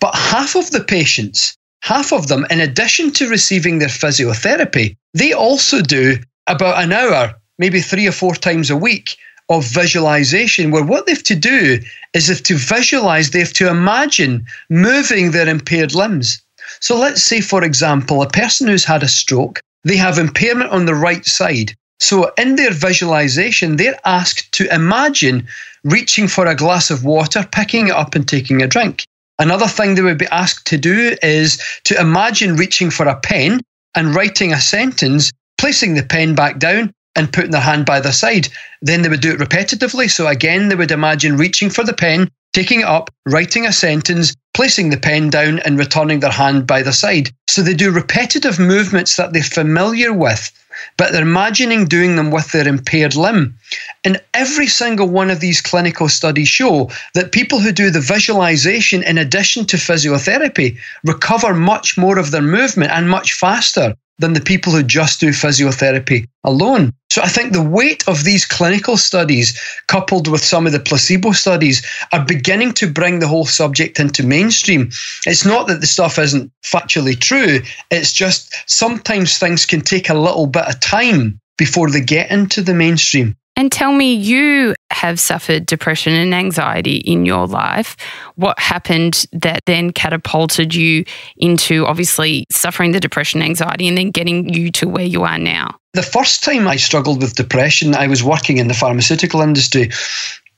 But 0.00 0.14
half 0.14 0.56
of 0.56 0.70
the 0.70 0.82
patients 0.82 1.56
half 1.82 2.12
of 2.12 2.28
them, 2.28 2.46
in 2.50 2.60
addition 2.60 3.10
to 3.12 3.28
receiving 3.28 3.78
their 3.78 3.88
physiotherapy, 3.88 4.96
they 5.14 5.32
also 5.32 5.80
do 5.82 6.16
about 6.46 6.82
an 6.82 6.92
hour, 6.92 7.34
maybe 7.58 7.80
three 7.80 8.06
or 8.06 8.12
four 8.12 8.34
times 8.34 8.70
a 8.70 8.76
week 8.76 9.16
of 9.48 9.64
visualization, 9.66 10.70
where 10.70 10.84
what 10.84 11.06
they 11.06 11.12
have 11.12 11.22
to 11.24 11.34
do 11.34 11.78
is 12.14 12.30
if 12.30 12.42
to 12.44 12.56
visualize, 12.56 13.30
they 13.30 13.40
have 13.40 13.52
to 13.52 13.68
imagine 13.68 14.46
moving 14.70 15.30
their 15.30 15.48
impaired 15.48 15.94
limbs. 15.94 16.42
So 16.80 16.96
let's 16.96 17.22
say, 17.22 17.40
for 17.40 17.62
example, 17.64 18.22
a 18.22 18.28
person 18.28 18.68
who's 18.68 18.84
had 18.84 19.02
a 19.02 19.08
stroke, 19.08 19.60
they 19.84 19.96
have 19.96 20.18
impairment 20.18 20.70
on 20.70 20.86
the 20.86 20.94
right 20.94 21.24
side. 21.26 21.74
So 21.98 22.32
in 22.38 22.56
their 22.56 22.72
visualization, 22.72 23.76
they're 23.76 23.98
asked 24.04 24.50
to 24.52 24.72
imagine 24.74 25.46
reaching 25.84 26.28
for 26.28 26.46
a 26.46 26.54
glass 26.54 26.90
of 26.90 27.04
water, 27.04 27.46
picking 27.50 27.88
it 27.88 27.94
up 27.94 28.14
and 28.14 28.26
taking 28.26 28.62
a 28.62 28.68
drink. 28.68 29.04
Another 29.38 29.66
thing 29.66 29.94
they 29.94 30.02
would 30.02 30.18
be 30.18 30.26
asked 30.26 30.66
to 30.68 30.78
do 30.78 31.16
is 31.22 31.62
to 31.84 32.00
imagine 32.00 32.56
reaching 32.56 32.90
for 32.90 33.06
a 33.06 33.18
pen 33.18 33.60
and 33.94 34.14
writing 34.14 34.52
a 34.52 34.60
sentence, 34.60 35.32
placing 35.58 35.94
the 35.94 36.02
pen 36.02 36.34
back 36.34 36.58
down 36.58 36.92
and 37.16 37.32
putting 37.32 37.50
their 37.50 37.60
hand 37.60 37.84
by 37.86 38.00
their 38.00 38.12
side. 38.12 38.48
Then 38.80 39.02
they 39.02 39.08
would 39.08 39.20
do 39.20 39.32
it 39.32 39.38
repetitively. 39.38 40.10
So 40.10 40.26
again, 40.26 40.68
they 40.68 40.74
would 40.74 40.90
imagine 40.90 41.36
reaching 41.36 41.70
for 41.70 41.84
the 41.84 41.92
pen, 41.92 42.28
taking 42.52 42.80
it 42.80 42.86
up, 42.86 43.10
writing 43.26 43.66
a 43.66 43.72
sentence, 43.72 44.34
placing 44.54 44.90
the 44.90 44.96
pen 44.96 45.30
down, 45.30 45.58
and 45.60 45.78
returning 45.78 46.20
their 46.20 46.30
hand 46.30 46.66
by 46.66 46.82
their 46.82 46.92
side. 46.92 47.30
So 47.48 47.62
they 47.62 47.74
do 47.74 47.90
repetitive 47.90 48.58
movements 48.58 49.16
that 49.16 49.32
they're 49.32 49.42
familiar 49.42 50.12
with 50.12 50.50
but 50.96 51.12
they're 51.12 51.22
imagining 51.22 51.84
doing 51.84 52.16
them 52.16 52.30
with 52.30 52.52
their 52.52 52.66
impaired 52.66 53.14
limb. 53.14 53.56
And 54.04 54.20
every 54.34 54.66
single 54.66 55.08
one 55.08 55.30
of 55.30 55.40
these 55.40 55.60
clinical 55.60 56.08
studies 56.08 56.48
show 56.48 56.90
that 57.14 57.32
people 57.32 57.60
who 57.60 57.72
do 57.72 57.90
the 57.90 58.00
visualization 58.00 59.02
in 59.02 59.18
addition 59.18 59.64
to 59.66 59.76
physiotherapy 59.76 60.78
recover 61.04 61.54
much 61.54 61.96
more 61.96 62.18
of 62.18 62.30
their 62.30 62.42
movement 62.42 62.92
and 62.92 63.08
much 63.08 63.34
faster 63.34 63.94
than 64.22 64.32
the 64.32 64.40
people 64.40 64.72
who 64.72 64.82
just 64.82 65.20
do 65.20 65.30
physiotherapy 65.30 66.26
alone. 66.44 66.92
So 67.10 67.20
I 67.20 67.28
think 67.28 67.52
the 67.52 67.62
weight 67.62 68.06
of 68.08 68.24
these 68.24 68.46
clinical 68.46 68.96
studies, 68.96 69.60
coupled 69.88 70.28
with 70.28 70.42
some 70.42 70.64
of 70.64 70.72
the 70.72 70.80
placebo 70.80 71.32
studies, 71.32 71.84
are 72.12 72.24
beginning 72.24 72.72
to 72.74 72.90
bring 72.90 73.18
the 73.18 73.28
whole 73.28 73.44
subject 73.44 73.98
into 73.98 74.24
mainstream. 74.24 74.90
It's 75.26 75.44
not 75.44 75.66
that 75.66 75.80
the 75.80 75.86
stuff 75.86 76.18
isn't 76.18 76.52
factually 76.64 77.18
true, 77.18 77.60
it's 77.90 78.12
just 78.12 78.54
sometimes 78.66 79.38
things 79.38 79.66
can 79.66 79.80
take 79.80 80.08
a 80.08 80.14
little 80.14 80.46
bit 80.46 80.68
of 80.68 80.80
time 80.80 81.40
before 81.58 81.90
they 81.90 82.00
get 82.00 82.30
into 82.30 82.62
the 82.62 82.74
mainstream. 82.74 83.36
And 83.54 83.70
tell 83.70 83.92
me, 83.92 84.14
you 84.14 84.74
have 84.90 85.20
suffered 85.20 85.66
depression 85.66 86.14
and 86.14 86.34
anxiety 86.34 86.96
in 86.96 87.26
your 87.26 87.46
life. 87.46 87.96
What 88.36 88.58
happened 88.58 89.26
that 89.32 89.60
then 89.66 89.92
catapulted 89.92 90.74
you 90.74 91.04
into 91.36 91.84
obviously 91.86 92.46
suffering 92.50 92.92
the 92.92 93.00
depression, 93.00 93.42
anxiety, 93.42 93.86
and 93.88 93.98
then 93.98 94.10
getting 94.10 94.52
you 94.52 94.70
to 94.72 94.88
where 94.88 95.04
you 95.04 95.24
are 95.24 95.38
now? 95.38 95.76
The 95.92 96.02
first 96.02 96.42
time 96.42 96.66
I 96.66 96.76
struggled 96.76 97.20
with 97.20 97.34
depression, 97.34 97.94
I 97.94 98.06
was 98.06 98.24
working 98.24 98.56
in 98.56 98.68
the 98.68 98.74
pharmaceutical 98.74 99.42
industry. 99.42 99.90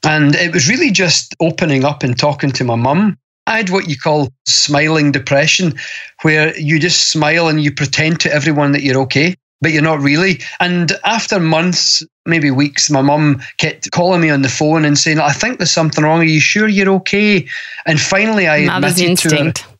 And 0.04 0.36
it 0.36 0.52
was 0.52 0.68
really 0.68 0.92
just 0.92 1.34
opening 1.40 1.84
up 1.84 2.04
and 2.04 2.16
talking 2.16 2.52
to 2.52 2.64
my 2.64 2.76
mum. 2.76 3.18
I 3.46 3.56
had 3.56 3.70
what 3.70 3.88
you 3.88 3.96
call 3.96 4.32
smiling 4.46 5.10
depression, 5.10 5.74
where 6.22 6.56
you 6.58 6.78
just 6.78 7.10
smile 7.10 7.48
and 7.48 7.62
you 7.62 7.72
pretend 7.72 8.20
to 8.20 8.32
everyone 8.32 8.72
that 8.72 8.82
you're 8.82 9.00
okay 9.02 9.34
but 9.64 9.72
you're 9.72 9.82
not 9.82 10.02
really. 10.02 10.40
And 10.60 10.92
after 11.04 11.40
months, 11.40 12.04
maybe 12.26 12.50
weeks, 12.50 12.90
my 12.90 13.00
mum 13.00 13.40
kept 13.56 13.90
calling 13.92 14.20
me 14.20 14.28
on 14.28 14.42
the 14.42 14.50
phone 14.50 14.84
and 14.84 14.98
saying, 14.98 15.18
I 15.18 15.32
think 15.32 15.58
there's 15.58 15.70
something 15.70 16.04
wrong. 16.04 16.20
Are 16.20 16.24
you 16.24 16.38
sure 16.38 16.68
you're 16.68 16.90
okay? 16.96 17.48
And 17.86 17.98
finally, 17.98 18.46
I 18.46 18.66
Mother's 18.66 19.00
admitted 19.00 19.32
instinct. 19.32 19.56
to 19.56 19.64
her. 19.64 19.70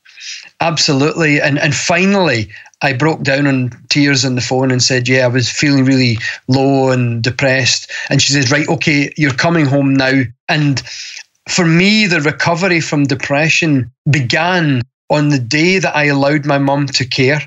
Absolutely. 0.63 1.39
And, 1.39 1.59
and 1.59 1.75
finally, 1.75 2.49
I 2.81 2.95
broke 2.95 3.23
down 3.23 3.47
on 3.47 3.73
tears 3.91 4.25
on 4.25 4.37
the 4.37 4.41
phone 4.41 4.71
and 4.71 4.83
said, 4.83 5.07
Yeah, 5.07 5.27
I 5.27 5.29
was 5.29 5.51
feeling 5.51 5.85
really 5.85 6.17
low 6.49 6.91
and 6.91 7.23
depressed. 7.23 7.93
And 8.09 8.23
she 8.23 8.33
says, 8.33 8.51
Right, 8.51 8.67
okay, 8.69 9.13
you're 9.19 9.35
coming 9.35 9.67
home 9.67 9.93
now. 9.93 10.23
And 10.49 10.83
for 11.47 11.67
me, 11.67 12.07
the 12.07 12.23
recovery 12.23 12.81
from 12.81 13.05
depression 13.05 13.93
began 14.11 14.81
on 15.11 15.29
the 15.29 15.39
day 15.39 15.79
that 15.79 15.95
I 15.95 16.05
allowed 16.05 16.47
my 16.47 16.57
mum 16.57 16.87
to 16.87 17.05
care, 17.05 17.43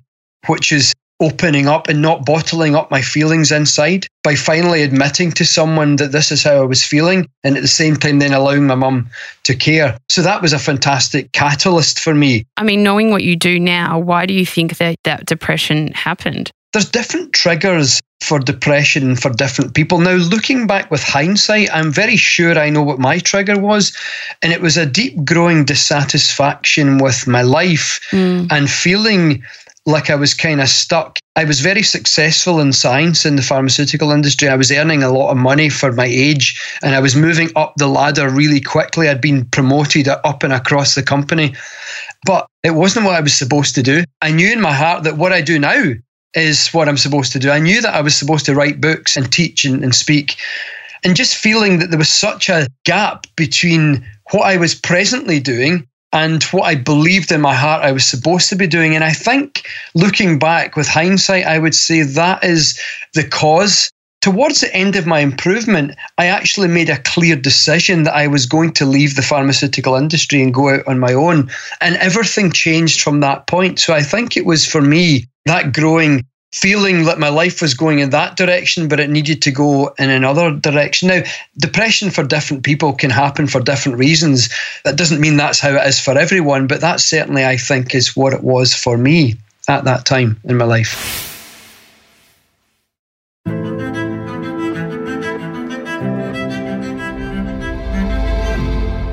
which 0.46 0.72
is 0.72 0.94
opening 1.20 1.68
up 1.68 1.88
and 1.88 2.02
not 2.02 2.26
bottling 2.26 2.76
up 2.76 2.92
my 2.92 3.02
feelings 3.02 3.52
inside 3.52 4.06
by 4.24 4.36
finally 4.36 4.84
admitting 4.84 5.32
to 5.32 5.46
someone 5.46 5.96
that 5.96 6.12
this 6.12 6.32
is 6.32 6.44
how 6.44 6.58
I 6.58 6.66
was 6.66 6.84
feeling 6.84 7.28
and 7.44 7.56
at 7.56 7.62
the 7.62 7.68
same 7.68 7.96
time 7.96 8.20
then 8.20 8.34
allowing 8.34 8.68
my 8.68 8.76
mum 8.76 9.10
to 9.44 9.56
care. 9.56 9.98
So 10.10 10.22
that 10.22 10.42
was 10.42 10.54
a 10.54 10.60
fantastic 10.60 11.32
catalyst 11.32 12.00
for 12.00 12.14
me. 12.14 12.46
I 12.58 12.64
mean, 12.64 12.84
knowing 12.84 13.10
what 13.10 13.24
you 13.24 13.36
do 13.36 13.60
now, 13.60 13.98
why 13.98 14.26
do 14.26 14.34
you 14.34 14.46
think 14.46 14.78
that 14.78 14.98
that 15.06 15.26
depression 15.26 15.92
happened? 15.94 16.52
There's 16.74 16.90
different 16.90 17.34
triggers 17.34 18.00
for 18.22 18.40
depression 18.40 19.16
for 19.16 19.32
different 19.32 19.74
people. 19.74 20.00
Now, 20.00 20.14
looking 20.14 20.68
back 20.68 20.92
with 20.92 21.02
hindsight, 21.02 21.70
I'm 21.72 21.92
very 21.92 22.18
sure 22.18 22.58
I 22.58 22.70
know 22.70 22.84
what 22.84 23.00
my 23.00 23.20
trigger 23.20 23.58
was. 23.58 23.96
And 24.42 24.52
it 24.52 24.62
was 24.62 24.76
a 24.76 24.86
deep 24.86 25.24
growing 25.24 25.66
dissatisfaction 25.66 26.98
with 26.98 27.28
my 27.28 27.42
life 27.42 28.02
mm. 28.12 28.48
and 28.52 28.70
feeling 28.70 29.44
like 29.88 30.10
I 30.10 30.16
was 30.16 30.34
kind 30.34 30.62
of 30.62 30.68
stuck. 30.68 31.18
I 31.38 31.46
was 31.46 31.62
very 31.62 31.82
successful 31.82 32.60
in 32.60 32.74
science 32.74 33.26
in 33.26 33.38
the 33.38 33.42
pharmaceutical 33.42 34.12
industry. 34.12 34.50
I 34.50 34.56
was 34.56 34.70
earning 34.70 35.02
a 35.02 35.10
lot 35.10 35.32
of 35.32 35.38
money 35.38 35.70
for 35.70 35.94
my 35.94 36.06
age 36.06 36.62
and 36.84 36.94
I 36.94 37.00
was 37.00 37.16
moving 37.16 37.50
up 37.56 37.74
the 37.78 37.88
ladder 37.88 38.30
really 38.30 38.60
quickly. 38.60 39.08
I'd 39.08 39.22
been 39.22 39.46
promoted 39.46 40.10
up 40.10 40.44
and 40.44 40.52
across 40.52 40.94
the 40.94 41.04
company, 41.04 41.56
but 42.26 42.46
it 42.64 42.72
wasn't 42.72 43.06
what 43.06 43.16
I 43.16 43.22
was 43.22 43.34
supposed 43.34 43.76
to 43.76 43.84
do. 43.84 44.04
I 44.22 44.32
knew 44.32 44.52
in 44.52 44.60
my 44.60 44.74
heart 44.74 45.04
that 45.04 45.18
what 45.18 45.32
I 45.32 45.42
do 45.42 45.58
now 45.58 45.94
is 46.34 46.68
what 46.70 46.90
I'm 46.90 46.98
supposed 46.98 47.32
to 47.32 47.40
do. 47.40 47.50
I 47.50 47.60
knew 47.60 47.82
that 47.82 47.96
I 47.96 48.02
was 48.02 48.16
supposed 48.16 48.46
to 48.48 48.56
write 48.56 48.82
books 48.82 49.16
and 49.16 49.32
teach 49.32 49.64
and, 49.64 49.84
and 49.84 49.96
speak. 49.96 50.36
And 51.06 51.16
just 51.16 51.38
feeling 51.38 51.80
that 51.80 51.92
there 51.92 52.00
was 52.00 52.10
such 52.10 52.50
a 52.50 52.68
gap 52.84 53.26
between 53.38 54.06
what 54.32 54.42
I 54.42 54.58
was 54.58 54.76
presently 54.76 55.40
doing 55.40 55.88
and 56.14 56.44
what 56.46 56.64
I 56.64 56.76
believed 56.76 57.32
in 57.32 57.42
my 57.42 57.54
heart 57.54 57.84
I 57.84 57.92
was 57.92 58.06
supposed 58.06 58.50
to 58.50 58.56
be 58.56 58.68
doing. 58.68 58.96
And 58.96 59.04
I 59.04 59.12
think 59.12 59.68
looking 59.94 60.40
back 60.40 60.76
with 60.76 60.88
hindsight, 60.88 61.46
I 61.46 61.60
would 61.60 61.76
say 61.76 62.04
that 62.04 62.44
is 62.44 62.80
the 63.14 63.28
cause. 63.28 63.92
Towards 64.22 64.62
the 64.62 64.74
end 64.74 64.96
of 64.96 65.06
my 65.06 65.20
improvement, 65.20 65.96
I 66.18 66.26
actually 66.26 66.70
made 66.70 66.90
a 66.90 67.02
clear 67.04 67.36
decision 67.36 68.04
that 68.04 68.16
I 68.16 68.28
was 68.28 68.46
going 68.46 68.74
to 68.74 68.86
leave 68.86 69.16
the 69.16 69.22
pharmaceutical 69.22 69.96
industry 69.96 70.42
and 70.42 70.54
go 70.54 70.70
out 70.70 70.88
on 70.88 71.00
my 71.00 71.14
own. 71.14 71.50
And 71.82 71.96
everything 71.98 72.52
changed 72.52 73.02
from 73.02 73.20
that 73.20 73.48
point. 73.48 73.80
So 73.80 73.94
I 73.94 74.02
think 74.02 74.36
it 74.36 74.46
was 74.46 74.66
for 74.66 74.82
me 74.82 75.28
that 75.46 75.72
growing 75.74 76.26
feeling 76.54 77.04
that 77.04 77.20
my 77.20 77.30
life 77.30 77.62
was 77.62 77.74
going 77.74 78.00
in 78.00 78.12
that 78.12 78.38
direction, 78.38 78.88
but 78.88 79.00
it 79.00 79.10
needed 79.10 79.42
to 79.42 79.52
go 79.52 79.94
in 80.00 80.10
another 80.10 80.52
direction. 80.52 81.10
Now, 81.10 81.22
depression 81.58 82.10
for 82.10 82.24
different 82.24 82.64
people 82.64 82.94
can 82.94 83.10
happen 83.10 83.48
for 83.48 83.60
different 83.60 83.98
reasons. 83.98 84.50
That 84.86 84.96
doesn't 84.96 85.20
mean 85.20 85.38
that's 85.38 85.60
how 85.60 85.76
it 85.76 85.86
is 85.86 86.00
for 86.00 86.18
everyone, 86.18 86.68
but 86.68 86.82
that 86.82 87.00
certainly, 87.00 87.46
I 87.46 87.58
think, 87.58 87.94
is 87.94 88.16
what 88.16 88.34
it 88.34 88.44
was 88.44 88.74
for 88.74 88.98
me 88.98 89.36
at 89.68 89.84
that 89.84 90.06
time 90.06 90.40
in 90.46 90.58
my 90.58 90.66
life. 90.66 91.34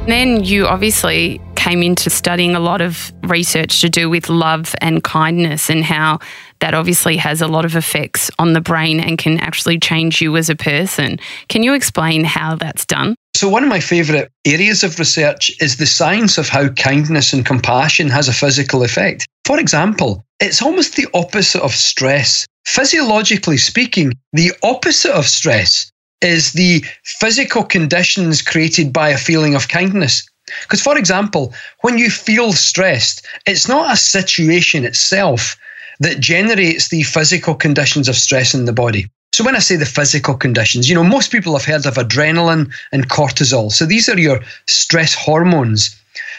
Then 0.07 0.45
you 0.45 0.67
obviously 0.67 1.41
came 1.57 1.83
into 1.83 2.11
studying 2.11 2.55
a 2.55 2.61
lot 2.61 2.83
of 2.83 3.11
research 3.23 3.81
to 3.81 3.89
do 3.89 4.11
with 4.11 4.29
love 4.29 4.75
and 4.83 5.03
kindness 5.03 5.71
and 5.71 5.83
how 5.83 6.19
that 6.61 6.75
obviously 6.75 7.17
has 7.17 7.41
a 7.41 7.47
lot 7.47 7.65
of 7.65 7.77
effects 7.77 8.31
on 8.39 8.53
the 8.53 8.61
brain 8.61 9.01
and 9.01 9.19
can 9.19 9.39
actually 9.39 9.79
change 9.79 10.21
you 10.21 10.37
as 10.37 10.49
a 10.49 10.57
person. 10.57 11.19
Can 11.49 11.63
you 11.63 11.75
explain 11.75 12.25
how 12.25 12.57
that's 12.57 12.87
done? 12.87 13.15
So, 13.35 13.49
one 13.49 13.63
of 13.63 13.69
my 13.69 13.81
favourite 13.81 14.29
areas 14.45 14.85
of 14.85 14.99
research 14.99 15.51
is 15.61 15.77
the 15.77 15.87
science 15.87 16.39
of 16.39 16.49
how 16.49 16.69
kindness 16.69 17.33
and 17.33 17.45
compassion 17.45 18.09
has 18.09 18.29
a 18.29 18.33
physical 18.33 18.83
effect. 18.83 19.27
For 19.45 19.59
example, 19.59 20.25
it's 20.41 20.63
almost 20.63 20.97
the 20.97 21.09
opposite 21.15 21.63
of 21.63 21.73
stress. 21.73 22.47
Physiologically 22.67 23.59
speaking, 23.59 24.13
the 24.33 24.53
opposite 24.63 25.13
of 25.13 25.27
stress 25.27 25.91
is 26.23 26.53
the 26.53 26.85
physical 27.05 27.65
conditions 27.65 28.41
created 28.41 28.93
by 28.93 29.11
a 29.11 29.19
feeling 29.19 29.55
of 29.55 29.69
kindness. 29.69 30.27
Because, 30.63 30.81
for 30.81 30.97
example, 30.97 31.53
when 31.81 31.99
you 31.99 32.11
feel 32.11 32.53
stressed, 32.53 33.27
it's 33.47 33.69
not 33.69 33.93
a 33.93 33.97
situation 33.97 34.85
itself 34.85 35.57
that 36.05 36.21
generates 36.21 36.89
the 36.89 37.03
physical 37.03 37.55
conditions 37.55 38.09
of 38.09 38.17
stress 38.17 38.55
in 38.55 38.67
the 38.67 38.73
body. 38.73 39.09
So, 39.33 39.43
when 39.43 39.57
I 39.57 39.61
say 39.61 39.77
the 39.77 39.87
physical 39.87 40.35
conditions, 40.35 40.89
you 40.89 40.95
know, 40.95 41.03
most 41.03 41.33
people 41.33 41.55
have 41.55 41.65
heard 41.65 41.87
of 41.87 41.95
adrenaline 41.95 42.73
and 42.93 43.09
cortisol. 43.09 43.73
So, 43.73 43.87
these 43.87 44.09
are 44.09 44.19
your 44.19 44.41
stress 44.69 45.15
hormones. 45.15 45.97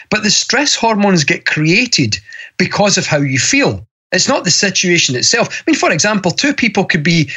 But 0.08 0.22
the 0.22 0.30
stress 0.30 0.74
hormones 0.74 1.24
get 1.24 1.46
created 1.46 2.16
because 2.58 2.96
of 2.96 3.06
how 3.06 3.18
you 3.18 3.38
feel. 3.38 3.86
It's 4.12 4.28
not 4.28 4.44
the 4.44 4.50
situation 4.50 5.16
itself. 5.16 5.48
I 5.50 5.70
mean, 5.70 5.78
for 5.78 5.90
example, 5.90 6.30
two 6.30 6.54
people 6.54 6.84
could 6.84 7.02
be 7.02 7.28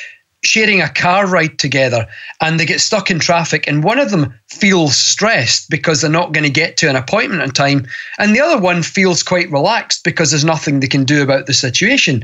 sharing 0.43 0.81
a 0.81 0.89
car 0.89 1.27
ride 1.27 1.59
together 1.59 2.07
and 2.41 2.59
they 2.59 2.65
get 2.65 2.79
stuck 2.79 3.11
in 3.11 3.19
traffic 3.19 3.67
and 3.67 3.83
one 3.83 3.99
of 3.99 4.09
them 4.09 4.33
feels 4.47 4.95
stressed 4.95 5.69
because 5.69 6.01
they're 6.01 6.09
not 6.09 6.31
going 6.31 6.45
to 6.45 6.49
get 6.49 6.77
to 6.77 6.89
an 6.89 6.95
appointment 6.95 7.41
on 7.41 7.51
time 7.51 7.85
and 8.19 8.33
the 8.33 8.39
other 8.39 8.59
one 8.59 8.81
feels 8.81 9.21
quite 9.21 9.51
relaxed 9.51 10.03
because 10.03 10.31
there's 10.31 10.45
nothing 10.45 10.79
they 10.79 10.87
can 10.87 11.03
do 11.03 11.21
about 11.21 11.45
the 11.45 11.53
situation. 11.53 12.23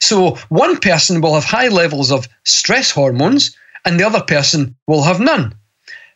So 0.00 0.36
one 0.48 0.78
person 0.78 1.20
will 1.20 1.34
have 1.34 1.44
high 1.44 1.68
levels 1.68 2.10
of 2.10 2.28
stress 2.44 2.90
hormones 2.90 3.54
and 3.84 4.00
the 4.00 4.06
other 4.06 4.22
person 4.22 4.74
will 4.86 5.02
have 5.02 5.20
none. 5.20 5.54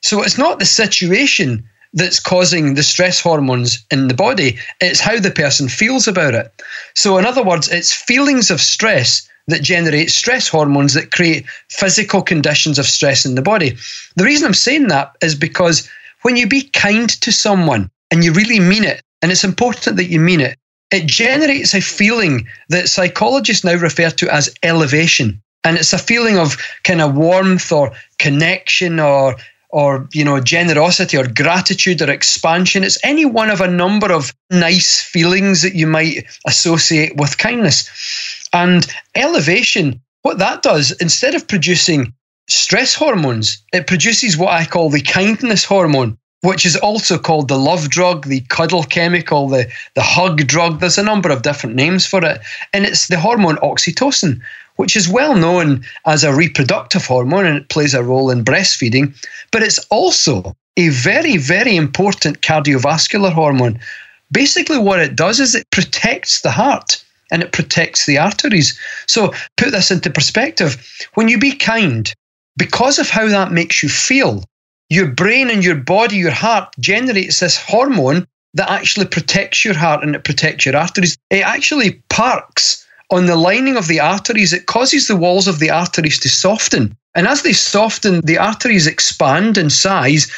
So 0.00 0.22
it's 0.22 0.38
not 0.38 0.58
the 0.58 0.66
situation 0.66 1.68
that's 1.92 2.20
causing 2.20 2.74
the 2.74 2.82
stress 2.82 3.20
hormones 3.20 3.84
in 3.90 4.08
the 4.08 4.14
body 4.14 4.58
it's 4.80 4.98
how 4.98 5.20
the 5.20 5.30
person 5.30 5.68
feels 5.68 6.08
about 6.08 6.34
it. 6.34 6.62
So 6.94 7.18
in 7.18 7.26
other 7.26 7.42
words 7.42 7.68
it's 7.68 7.92
feelings 7.92 8.50
of 8.50 8.62
stress 8.62 9.28
that 9.48 9.62
generate 9.62 10.10
stress 10.10 10.48
hormones 10.48 10.94
that 10.94 11.10
create 11.10 11.44
physical 11.70 12.22
conditions 12.22 12.78
of 12.78 12.86
stress 12.86 13.26
in 13.26 13.34
the 13.34 13.42
body. 13.42 13.76
The 14.16 14.24
reason 14.24 14.46
I'm 14.46 14.54
saying 14.54 14.88
that 14.88 15.16
is 15.22 15.34
because 15.34 15.88
when 16.22 16.36
you 16.36 16.46
be 16.46 16.62
kind 16.62 17.08
to 17.20 17.30
someone 17.30 17.90
and 18.10 18.24
you 18.24 18.32
really 18.32 18.60
mean 18.60 18.84
it, 18.84 19.02
and 19.22 19.30
it's 19.30 19.44
important 19.44 19.96
that 19.96 20.10
you 20.10 20.20
mean 20.20 20.40
it, 20.40 20.58
it 20.90 21.06
generates 21.06 21.74
a 21.74 21.80
feeling 21.80 22.46
that 22.68 22.88
psychologists 22.88 23.64
now 23.64 23.74
refer 23.74 24.10
to 24.10 24.32
as 24.32 24.54
elevation. 24.62 25.40
And 25.64 25.76
it's 25.76 25.92
a 25.92 25.98
feeling 25.98 26.38
of 26.38 26.56
kind 26.84 27.00
of 27.00 27.16
warmth 27.16 27.72
or 27.72 27.92
connection 28.18 29.00
or 29.00 29.36
or 29.74 30.08
you 30.12 30.24
know 30.24 30.38
generosity 30.40 31.16
or 31.16 31.26
gratitude 31.26 32.00
or 32.00 32.10
expansion 32.10 32.84
it's 32.84 32.98
any 33.02 33.24
one 33.24 33.50
of 33.50 33.60
a 33.60 33.74
number 33.82 34.12
of 34.12 34.32
nice 34.50 35.02
feelings 35.02 35.62
that 35.62 35.74
you 35.74 35.86
might 35.86 36.24
associate 36.46 37.16
with 37.16 37.38
kindness 37.38 37.90
and 38.54 38.86
elevation, 39.16 40.00
what 40.22 40.38
that 40.38 40.62
does, 40.62 40.92
instead 40.92 41.34
of 41.34 41.48
producing 41.48 42.14
stress 42.48 42.94
hormones, 42.94 43.62
it 43.72 43.88
produces 43.88 44.36
what 44.36 44.52
I 44.52 44.64
call 44.64 44.90
the 44.90 45.02
kindness 45.02 45.64
hormone, 45.64 46.16
which 46.42 46.64
is 46.64 46.76
also 46.76 47.18
called 47.18 47.48
the 47.48 47.58
love 47.58 47.90
drug, 47.90 48.26
the 48.26 48.42
cuddle 48.48 48.84
chemical, 48.84 49.48
the, 49.48 49.68
the 49.96 50.02
hug 50.02 50.46
drug. 50.46 50.78
There's 50.78 50.98
a 50.98 51.02
number 51.02 51.30
of 51.30 51.42
different 51.42 51.74
names 51.74 52.06
for 52.06 52.24
it. 52.24 52.40
And 52.72 52.84
it's 52.84 53.08
the 53.08 53.18
hormone 53.18 53.56
oxytocin, 53.56 54.40
which 54.76 54.96
is 54.96 55.08
well 55.08 55.36
known 55.36 55.84
as 56.06 56.24
a 56.24 56.34
reproductive 56.34 57.06
hormone 57.06 57.46
and 57.46 57.56
it 57.56 57.68
plays 57.68 57.94
a 57.94 58.02
role 58.02 58.30
in 58.30 58.44
breastfeeding. 58.44 59.14
But 59.50 59.62
it's 59.62 59.78
also 59.90 60.56
a 60.76 60.88
very, 60.88 61.36
very 61.36 61.76
important 61.76 62.40
cardiovascular 62.40 63.32
hormone. 63.32 63.80
Basically, 64.32 64.78
what 64.78 65.00
it 65.00 65.14
does 65.14 65.38
is 65.38 65.54
it 65.54 65.70
protects 65.70 66.40
the 66.40 66.50
heart 66.50 67.04
and 67.30 67.42
it 67.42 67.52
protects 67.52 68.06
the 68.06 68.18
arteries. 68.18 68.78
So, 69.06 69.32
put 69.56 69.70
this 69.70 69.90
into 69.90 70.10
perspective. 70.10 70.84
When 71.14 71.28
you 71.28 71.38
be 71.38 71.52
kind, 71.52 72.12
because 72.56 72.98
of 72.98 73.08
how 73.08 73.28
that 73.28 73.52
makes 73.52 73.82
you 73.82 73.88
feel, 73.88 74.44
your 74.90 75.06
brain 75.06 75.50
and 75.50 75.64
your 75.64 75.76
body, 75.76 76.16
your 76.16 76.30
heart 76.30 76.74
generates 76.80 77.40
this 77.40 77.56
hormone 77.56 78.26
that 78.54 78.70
actually 78.70 79.06
protects 79.06 79.64
your 79.64 79.74
heart 79.74 80.02
and 80.02 80.14
it 80.14 80.24
protects 80.24 80.64
your 80.64 80.76
arteries. 80.76 81.16
It 81.30 81.44
actually 81.44 82.02
parks 82.08 82.83
on 83.10 83.26
the 83.26 83.36
lining 83.36 83.76
of 83.76 83.88
the 83.88 84.00
arteries. 84.00 84.52
It 84.52 84.66
causes 84.66 85.06
the 85.06 85.16
walls 85.16 85.48
of 85.48 85.58
the 85.58 85.70
arteries 85.70 86.18
to 86.20 86.28
soften. 86.28 86.96
And 87.14 87.26
as 87.26 87.42
they 87.42 87.52
soften, 87.52 88.20
the 88.22 88.38
arteries 88.38 88.86
expand 88.86 89.56
in 89.56 89.70
size 89.70 90.30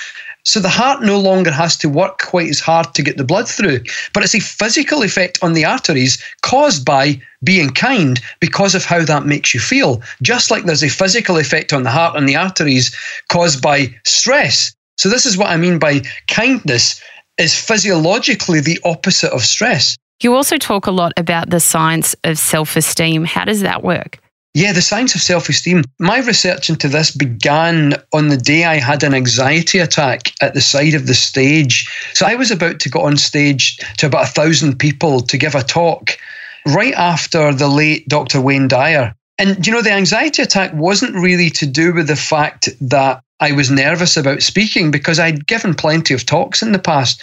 so 0.46 0.60
the 0.60 0.68
heart 0.68 1.02
no 1.02 1.18
longer 1.18 1.50
has 1.50 1.76
to 1.78 1.88
work 1.88 2.22
quite 2.22 2.48
as 2.48 2.60
hard 2.60 2.94
to 2.94 3.02
get 3.02 3.16
the 3.16 3.24
blood 3.24 3.48
through. 3.48 3.80
But 4.14 4.22
it's 4.22 4.34
a 4.34 4.40
physical 4.40 5.02
effect 5.02 5.40
on 5.42 5.54
the 5.54 5.64
arteries 5.64 6.22
caused 6.42 6.84
by 6.84 7.20
being 7.42 7.70
kind 7.70 8.20
because 8.38 8.76
of 8.76 8.84
how 8.84 9.04
that 9.04 9.26
makes 9.26 9.52
you 9.52 9.58
feel. 9.58 10.00
Just 10.22 10.52
like 10.52 10.62
there's 10.62 10.84
a 10.84 10.88
physical 10.88 11.36
effect 11.36 11.72
on 11.72 11.82
the 11.82 11.90
heart 11.90 12.16
and 12.16 12.28
the 12.28 12.36
arteries 12.36 12.94
caused 13.28 13.60
by 13.60 13.92
stress. 14.04 14.72
So 14.98 15.08
this 15.08 15.26
is 15.26 15.36
what 15.36 15.50
I 15.50 15.56
mean 15.56 15.80
by 15.80 16.02
kindness 16.28 17.02
is 17.38 17.60
physiologically 17.60 18.60
the 18.60 18.78
opposite 18.84 19.32
of 19.32 19.42
stress. 19.42 19.96
You 20.22 20.34
also 20.34 20.56
talk 20.56 20.86
a 20.86 20.90
lot 20.90 21.12
about 21.16 21.50
the 21.50 21.60
science 21.60 22.14
of 22.24 22.38
self 22.38 22.76
esteem. 22.76 23.24
How 23.24 23.44
does 23.44 23.60
that 23.60 23.82
work? 23.82 24.18
Yeah, 24.54 24.72
the 24.72 24.80
science 24.80 25.14
of 25.14 25.20
self 25.20 25.50
esteem. 25.50 25.84
My 25.98 26.20
research 26.20 26.70
into 26.70 26.88
this 26.88 27.10
began 27.10 27.96
on 28.14 28.28
the 28.28 28.38
day 28.38 28.64
I 28.64 28.76
had 28.76 29.02
an 29.02 29.12
anxiety 29.12 29.78
attack 29.78 30.32
at 30.40 30.54
the 30.54 30.62
side 30.62 30.94
of 30.94 31.06
the 31.06 31.14
stage. 31.14 31.86
So 32.14 32.26
I 32.26 32.36
was 32.36 32.50
about 32.50 32.80
to 32.80 32.88
go 32.88 33.02
on 33.02 33.18
stage 33.18 33.76
to 33.98 34.06
about 34.06 34.24
a 34.24 34.32
thousand 34.32 34.78
people 34.78 35.20
to 35.20 35.36
give 35.36 35.54
a 35.54 35.62
talk 35.62 36.16
right 36.64 36.94
after 36.94 37.52
the 37.52 37.68
late 37.68 38.08
Dr. 38.08 38.40
Wayne 38.40 38.68
Dyer. 38.68 39.14
And, 39.38 39.66
you 39.66 39.72
know, 39.72 39.82
the 39.82 39.92
anxiety 39.92 40.40
attack 40.40 40.72
wasn't 40.72 41.14
really 41.14 41.50
to 41.50 41.66
do 41.66 41.92
with 41.92 42.08
the 42.08 42.16
fact 42.16 42.70
that 42.80 43.22
I 43.38 43.52
was 43.52 43.70
nervous 43.70 44.16
about 44.16 44.40
speaking 44.40 44.90
because 44.90 45.18
I'd 45.18 45.46
given 45.46 45.74
plenty 45.74 46.14
of 46.14 46.24
talks 46.24 46.62
in 46.62 46.72
the 46.72 46.78
past. 46.78 47.22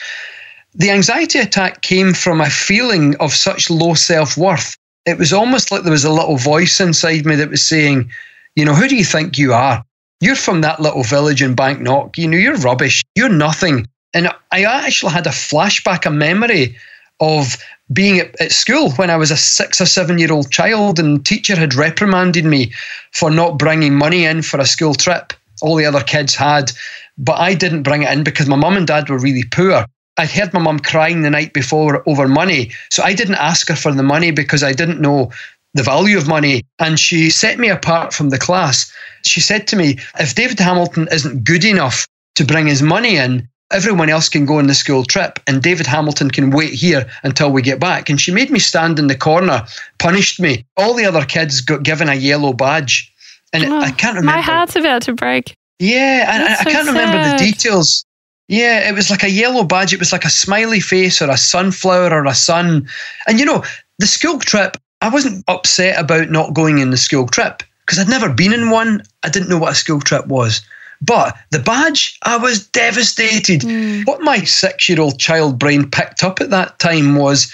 The 0.76 0.90
anxiety 0.90 1.40
attack 1.40 1.82
came 1.82 2.14
from 2.14 2.42
a 2.42 2.50
feeling 2.50 3.16
of 3.18 3.34
such 3.34 3.70
low 3.70 3.94
self 3.94 4.38
worth 4.38 4.78
it 5.06 5.18
was 5.18 5.34
almost 5.34 5.72
like 5.72 5.84
there 5.84 5.92
was 5.92 6.06
a 6.06 6.12
little 6.12 6.38
voice 6.38 6.80
inside 6.80 7.26
me 7.26 7.36
that 7.36 7.50
was 7.50 7.62
saying, 7.62 8.10
you 8.56 8.66
know, 8.66 8.74
who 8.74 8.88
do 8.88 8.96
you 8.96 9.04
think 9.04 9.38
you 9.38 9.54
are? 9.54 9.84
You're 10.22 10.36
from 10.36 10.62
that 10.62 10.80
little 10.80 11.04
village 11.04 11.42
in 11.42 11.56
Banknock. 11.56 12.18
You 12.18 12.28
know, 12.28 12.38
you're 12.38 12.56
rubbish. 12.58 13.04
You're 13.16 13.30
nothing. 13.30 13.88
And 14.14 14.30
I 14.52 14.64
actually 14.64 15.12
had 15.12 15.28
a 15.28 15.32
flashback, 15.32 16.06
a 16.06 16.12
memory 16.12 16.78
of 17.20 17.58
being 17.92 18.20
at, 18.20 18.52
school 18.52 18.92
when 18.92 19.10
I 19.10 19.18
was 19.18 19.32
a 19.32 19.38
six 19.38 19.82
or 19.82 19.86
seven 19.86 20.18
year 20.18 20.32
old 20.32 20.52
child, 20.52 21.00
and 21.00 21.26
teacher 21.26 21.56
had 21.56 21.74
reprimanded 21.74 22.46
me 22.46 22.72
for 23.12 23.30
not 23.30 23.58
bringing 23.58 23.96
money 23.96 24.24
in 24.24 24.42
for 24.42 24.60
a 24.60 24.66
school 24.66 24.94
trip. 24.94 25.34
All 25.62 25.76
the 25.76 25.86
other 25.86 26.02
kids 26.02 26.36
had, 26.36 26.72
but 27.18 27.40
I 27.40 27.54
didn't 27.54 27.84
bring 27.84 28.04
it 28.04 28.12
in 28.12 28.24
because 28.24 28.48
my 28.48 28.56
mum 28.56 28.78
and 28.78 28.88
dad 28.88 29.10
were 29.10 29.20
really 29.20 29.44
poor. 29.52 29.86
I'd 30.18 30.30
heard 30.30 30.54
my 30.54 30.60
mum 30.60 30.80
crying 30.80 31.22
the 31.22 31.30
night 31.30 31.54
before 31.54 32.08
over 32.08 32.28
money. 32.28 32.72
So 32.92 33.04
I 33.04 33.14
didn't 33.14 33.36
ask 33.36 33.68
her 33.70 33.76
for 33.76 33.92
the 33.92 34.04
money 34.04 34.32
because 34.32 34.64
I 34.64 34.74
didn't 34.74 35.02
know 35.02 35.32
the 35.74 35.84
value 35.84 36.18
of 36.18 36.28
money. 36.28 36.64
And 36.80 37.00
she 37.00 37.30
set 37.30 37.58
me 37.58 37.70
apart 37.70 38.14
from 38.14 38.30
the 38.30 38.38
class. 38.38 38.92
She 39.24 39.40
said 39.40 39.68
to 39.68 39.76
me, 39.76 39.98
if 40.20 40.36
David 40.36 40.60
Hamilton 40.60 41.08
isn't 41.12 41.44
good 41.44 41.66
enough 41.66 42.08
to 42.36 42.46
bring 42.46 42.68
his 42.68 42.82
money 42.82 43.18
in, 43.18 43.48
everyone 43.72 44.10
else 44.10 44.30
can 44.30 44.46
go 44.46 44.60
on 44.60 44.68
the 44.68 44.76
school 44.76 45.04
trip 45.04 45.40
and 45.48 45.64
David 45.64 45.88
Hamilton 45.88 46.30
can 46.30 46.52
wait 46.52 46.74
here 46.74 47.10
until 47.24 47.52
we 47.52 47.64
get 47.64 47.80
back. 47.80 48.10
And 48.10 48.22
she 48.22 48.32
made 48.32 48.52
me 48.52 48.60
stand 48.60 49.00
in 49.00 49.08
the 49.08 49.18
corner, 49.18 49.66
punished 49.98 50.40
me. 50.40 50.64
All 50.78 50.94
the 50.94 51.06
other 51.06 51.26
kids 51.26 51.60
got 51.60 51.82
given 51.82 52.08
a 52.08 52.14
yellow 52.14 52.54
badge. 52.54 53.12
And 53.52 53.66
oh, 53.66 53.80
I 53.80 53.92
can't 53.92 54.16
remember. 54.16 54.38
My 54.38 54.42
heart's 54.42 54.76
about 54.76 55.02
to 55.04 55.14
break. 55.14 55.56
Yeah, 55.80 56.34
and 56.34 56.44
I, 56.44 56.56
so 56.56 56.70
I 56.70 56.72
can't 56.72 56.86
sad. 56.86 56.96
remember 56.96 57.30
the 57.30 57.52
details. 57.52 58.06
Yeah, 58.54 58.88
it 58.88 58.94
was 58.94 59.10
like 59.10 59.24
a 59.24 59.32
yellow 59.32 59.64
badge. 59.64 59.94
It 59.94 60.00
was 60.00 60.12
like 60.12 60.26
a 60.26 60.30
smiley 60.30 60.80
face 60.80 61.24
or 61.24 61.32
a 61.32 61.38
sunflower 61.38 62.12
or 62.12 62.28
a 62.28 62.36
sun. 62.36 62.88
And 63.28 63.40
you 63.40 63.48
know, 63.48 63.64
the 63.98 64.06
school 64.06 64.38
trip, 64.38 64.78
I 65.02 65.10
wasn't 65.10 65.44
upset 65.48 66.00
about 66.00 66.30
not 66.30 66.54
going 66.54 66.78
in 66.78 66.92
the 66.92 66.98
school 66.98 67.28
trip 67.28 67.64
because 67.80 67.98
I'd 67.98 68.08
never 68.08 68.32
been 68.32 68.54
in 68.54 68.70
one. 68.70 69.02
I 69.24 69.30
didn't 69.30 69.50
know 69.50 69.58
what 69.58 69.72
a 69.72 69.76
school 69.76 70.00
trip 70.00 70.28
was. 70.28 70.62
But 71.02 71.36
the 71.50 71.58
badge, 71.58 72.20
I 72.22 72.38
was 72.38 72.68
devastated. 72.68 73.62
Mm. 73.62 74.06
What 74.06 74.22
my 74.22 74.44
six 74.44 74.88
year 74.88 75.02
old 75.02 75.20
child 75.20 75.58
brain 75.58 75.90
picked 75.90 76.24
up 76.24 76.40
at 76.40 76.52
that 76.52 76.78
time 76.78 77.16
was 77.16 77.52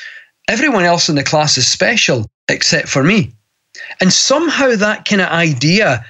everyone 0.50 0.84
else 0.84 1.08
in 1.08 1.16
the 1.16 1.24
class 1.24 1.58
is 1.58 1.66
special 1.66 2.30
except 2.50 2.90
for 2.90 3.06
me. 3.06 3.32
And 4.02 4.12
somehow 4.12 4.76
that 4.76 5.06
kind 5.06 5.22
of 5.22 5.30
idea 5.30 6.06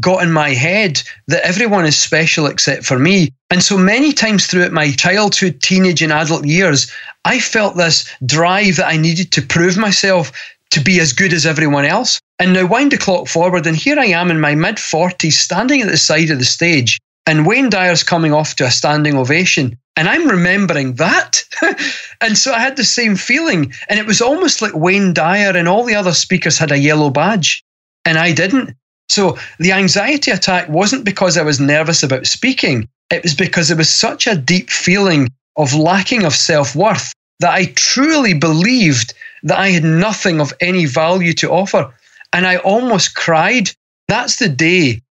got 0.00 0.22
in 0.22 0.32
my 0.32 0.50
head 0.50 1.02
that 1.28 1.44
everyone 1.44 1.86
is 1.86 1.96
special 1.96 2.46
except 2.46 2.84
for 2.84 2.98
me. 2.98 3.32
And 3.50 3.62
so 3.62 3.78
many 3.78 4.12
times 4.12 4.46
throughout 4.46 4.72
my 4.72 4.90
childhood, 4.92 5.60
teenage, 5.62 6.02
and 6.02 6.12
adult 6.12 6.44
years, 6.44 6.90
I 7.24 7.38
felt 7.38 7.76
this 7.76 8.08
drive 8.26 8.76
that 8.76 8.88
I 8.88 8.96
needed 8.96 9.30
to 9.32 9.42
prove 9.42 9.76
myself 9.76 10.32
to 10.70 10.80
be 10.80 11.00
as 11.00 11.12
good 11.12 11.32
as 11.32 11.46
everyone 11.46 11.84
else. 11.84 12.20
And 12.38 12.52
now 12.52 12.66
wind 12.66 12.90
the 12.90 12.98
clock 12.98 13.28
forward, 13.28 13.66
and 13.66 13.76
here 13.76 13.98
I 13.98 14.06
am 14.06 14.30
in 14.30 14.40
my 14.40 14.54
mid 14.54 14.76
40s, 14.76 15.32
standing 15.32 15.80
at 15.80 15.88
the 15.88 15.96
side 15.96 16.30
of 16.30 16.38
the 16.40 16.44
stage, 16.44 16.98
and 17.26 17.46
Wayne 17.46 17.70
Dyer's 17.70 18.02
coming 18.02 18.32
off 18.32 18.56
to 18.56 18.66
a 18.66 18.70
standing 18.70 19.16
ovation. 19.16 19.78
And 19.96 20.08
I'm 20.08 20.28
remembering 20.28 20.94
that. 20.94 21.44
and 22.20 22.36
so 22.36 22.52
I 22.52 22.58
had 22.58 22.76
the 22.76 22.84
same 22.84 23.14
feeling. 23.14 23.72
And 23.88 24.00
it 24.00 24.06
was 24.06 24.20
almost 24.20 24.60
like 24.60 24.74
Wayne 24.74 25.14
Dyer 25.14 25.56
and 25.56 25.68
all 25.68 25.84
the 25.84 25.94
other 25.94 26.12
speakers 26.12 26.58
had 26.58 26.72
a 26.72 26.78
yellow 26.78 27.10
badge, 27.10 27.64
and 28.04 28.18
I 28.18 28.32
didn't. 28.32 28.76
So 29.08 29.38
the 29.58 29.72
anxiety 29.72 30.30
attack 30.30 30.68
wasn't 30.68 31.04
because 31.04 31.36
I 31.36 31.42
was 31.42 31.60
nervous 31.60 32.02
about 32.02 32.26
speaking. 32.26 32.88
It 33.10 33.22
was 33.22 33.34
because 33.34 33.68
there 33.68 33.76
was 33.76 33.90
such 33.90 34.26
a 34.26 34.36
deep 34.36 34.70
feeling 34.70 35.28
of 35.56 35.74
lacking 35.74 36.24
of 36.24 36.34
self 36.34 36.74
worth 36.74 37.12
that 37.40 37.52
I 37.52 37.66
truly 37.76 38.34
believed 38.34 39.14
that 39.44 39.58
I 39.58 39.70
had 39.70 39.84
nothing 39.84 40.40
of 40.40 40.52
any 40.60 40.86
value 40.86 41.32
to 41.34 41.50
offer. 41.50 41.92
And 42.32 42.46
I 42.46 42.56
almost 42.56 43.14
cried. 43.14 43.70
That's 44.08 44.36
the 44.36 44.48
day 44.48 45.02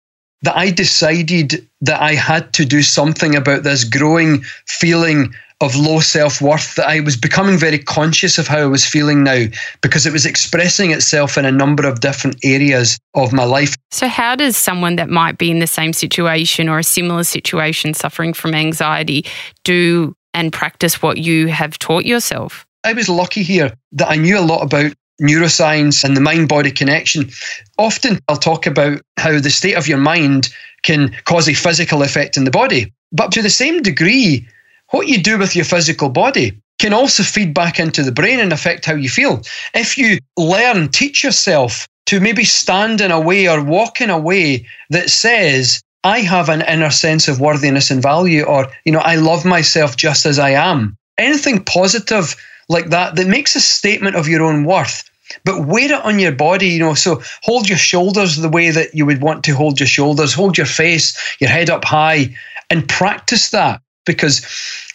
that 0.43 0.55
I 0.55 0.71
decided 0.71 1.67
that 1.81 2.01
I 2.01 2.13
had 2.13 2.53
to 2.53 2.65
do 2.65 2.81
something 2.81 3.35
about 3.35 3.63
this 3.63 3.83
growing 3.83 4.43
feeling 4.67 5.33
of 5.61 5.75
low 5.75 6.01
self 6.01 6.41
worth 6.41 6.75
that 6.75 6.87
I 6.87 6.99
was 6.99 7.15
becoming 7.15 7.57
very 7.57 7.79
conscious 7.79 8.37
of 8.37 8.47
how 8.47 8.59
I 8.59 8.65
was 8.65 8.85
feeling 8.85 9.23
now 9.23 9.45
because 9.81 10.05
it 10.05 10.11
was 10.11 10.25
expressing 10.25 10.91
itself 10.91 11.37
in 11.37 11.45
a 11.45 11.51
number 11.51 11.87
of 11.87 12.01
different 12.01 12.37
areas 12.43 12.99
of 13.15 13.31
my 13.31 13.45
life. 13.45 13.75
So, 13.91 14.07
how 14.07 14.35
does 14.35 14.57
someone 14.57 14.97
that 14.97 15.09
might 15.09 15.37
be 15.37 15.49
in 15.49 15.59
the 15.59 15.67
same 15.67 15.93
situation 15.93 16.67
or 16.67 16.79
a 16.79 16.83
similar 16.83 17.23
situation 17.23 17.93
suffering 17.93 18.33
from 18.33 18.53
anxiety 18.53 19.25
do 19.63 20.15
and 20.33 20.51
practice 20.51 21.01
what 21.01 21.17
you 21.17 21.47
have 21.47 21.79
taught 21.79 22.05
yourself? 22.05 22.65
I 22.83 22.91
was 22.91 23.07
lucky 23.07 23.43
here 23.43 23.73
that 23.93 24.09
I 24.09 24.17
knew 24.17 24.37
a 24.37 24.41
lot 24.41 24.63
about 24.63 24.93
neuroscience 25.23 26.03
and 26.03 26.15
the 26.15 26.21
mind 26.21 26.49
body 26.49 26.69
connection. 26.69 27.29
Often 27.77 28.19
I'll 28.27 28.37
talk 28.37 28.67
about 28.67 29.01
how 29.17 29.39
the 29.39 29.49
state 29.49 29.75
of 29.75 29.87
your 29.87 29.97
mind 29.97 30.49
can 30.83 31.15
cause 31.23 31.47
a 31.47 31.53
physical 31.53 32.03
effect 32.03 32.37
in 32.37 32.43
the 32.43 32.51
body. 32.51 32.93
But 33.11 33.31
to 33.31 33.41
the 33.41 33.49
same 33.49 33.81
degree, 33.81 34.47
what 34.91 35.07
you 35.07 35.23
do 35.23 35.37
with 35.39 35.55
your 35.55 35.65
physical 35.65 36.09
body 36.09 36.59
can 36.79 36.93
also 36.93 37.23
feed 37.23 37.53
back 37.53 37.79
into 37.79 38.03
the 38.03 38.11
brain 38.11 38.39
and 38.39 38.51
affect 38.51 38.85
how 38.85 38.95
you 38.95 39.09
feel. 39.09 39.41
If 39.73 39.97
you 39.97 40.19
learn, 40.37 40.89
teach 40.89 41.23
yourself 41.23 41.87
to 42.07 42.19
maybe 42.19 42.43
stand 42.43 42.99
in 42.99 43.11
a 43.11 43.21
way 43.21 43.47
or 43.47 43.63
walk 43.63 44.01
in 44.01 44.09
a 44.09 44.19
way 44.19 44.67
that 44.89 45.09
says, 45.09 45.81
I 46.03 46.19
have 46.19 46.49
an 46.49 46.61
inner 46.63 46.91
sense 46.91 47.29
of 47.29 47.39
worthiness 47.39 47.89
and 47.89 48.01
value, 48.01 48.43
or, 48.43 48.67
you 48.83 48.91
know, 48.91 48.99
I 48.99 49.15
love 49.15 49.45
myself 49.45 49.95
just 49.95 50.25
as 50.25 50.37
I 50.37 50.49
am. 50.49 50.97
Anything 51.17 51.63
positive 51.63 52.35
like 52.67 52.89
that 52.89 53.15
that 53.15 53.27
makes 53.27 53.55
a 53.55 53.61
statement 53.61 54.17
of 54.17 54.27
your 54.27 54.43
own 54.43 54.65
worth 54.65 55.09
but 55.45 55.65
wear 55.65 55.85
it 55.85 56.05
on 56.05 56.19
your 56.19 56.31
body, 56.31 56.67
you 56.67 56.79
know. 56.79 56.93
So 56.93 57.21
hold 57.41 57.69
your 57.69 57.77
shoulders 57.77 58.37
the 58.37 58.49
way 58.49 58.71
that 58.71 58.93
you 58.93 59.05
would 59.05 59.21
want 59.21 59.43
to 59.45 59.53
hold 59.53 59.79
your 59.79 59.87
shoulders, 59.87 60.33
hold 60.33 60.57
your 60.57 60.67
face, 60.67 61.17
your 61.39 61.49
head 61.49 61.69
up 61.69 61.85
high, 61.85 62.35
and 62.69 62.87
practice 62.87 63.49
that. 63.51 63.81
Because 64.05 64.45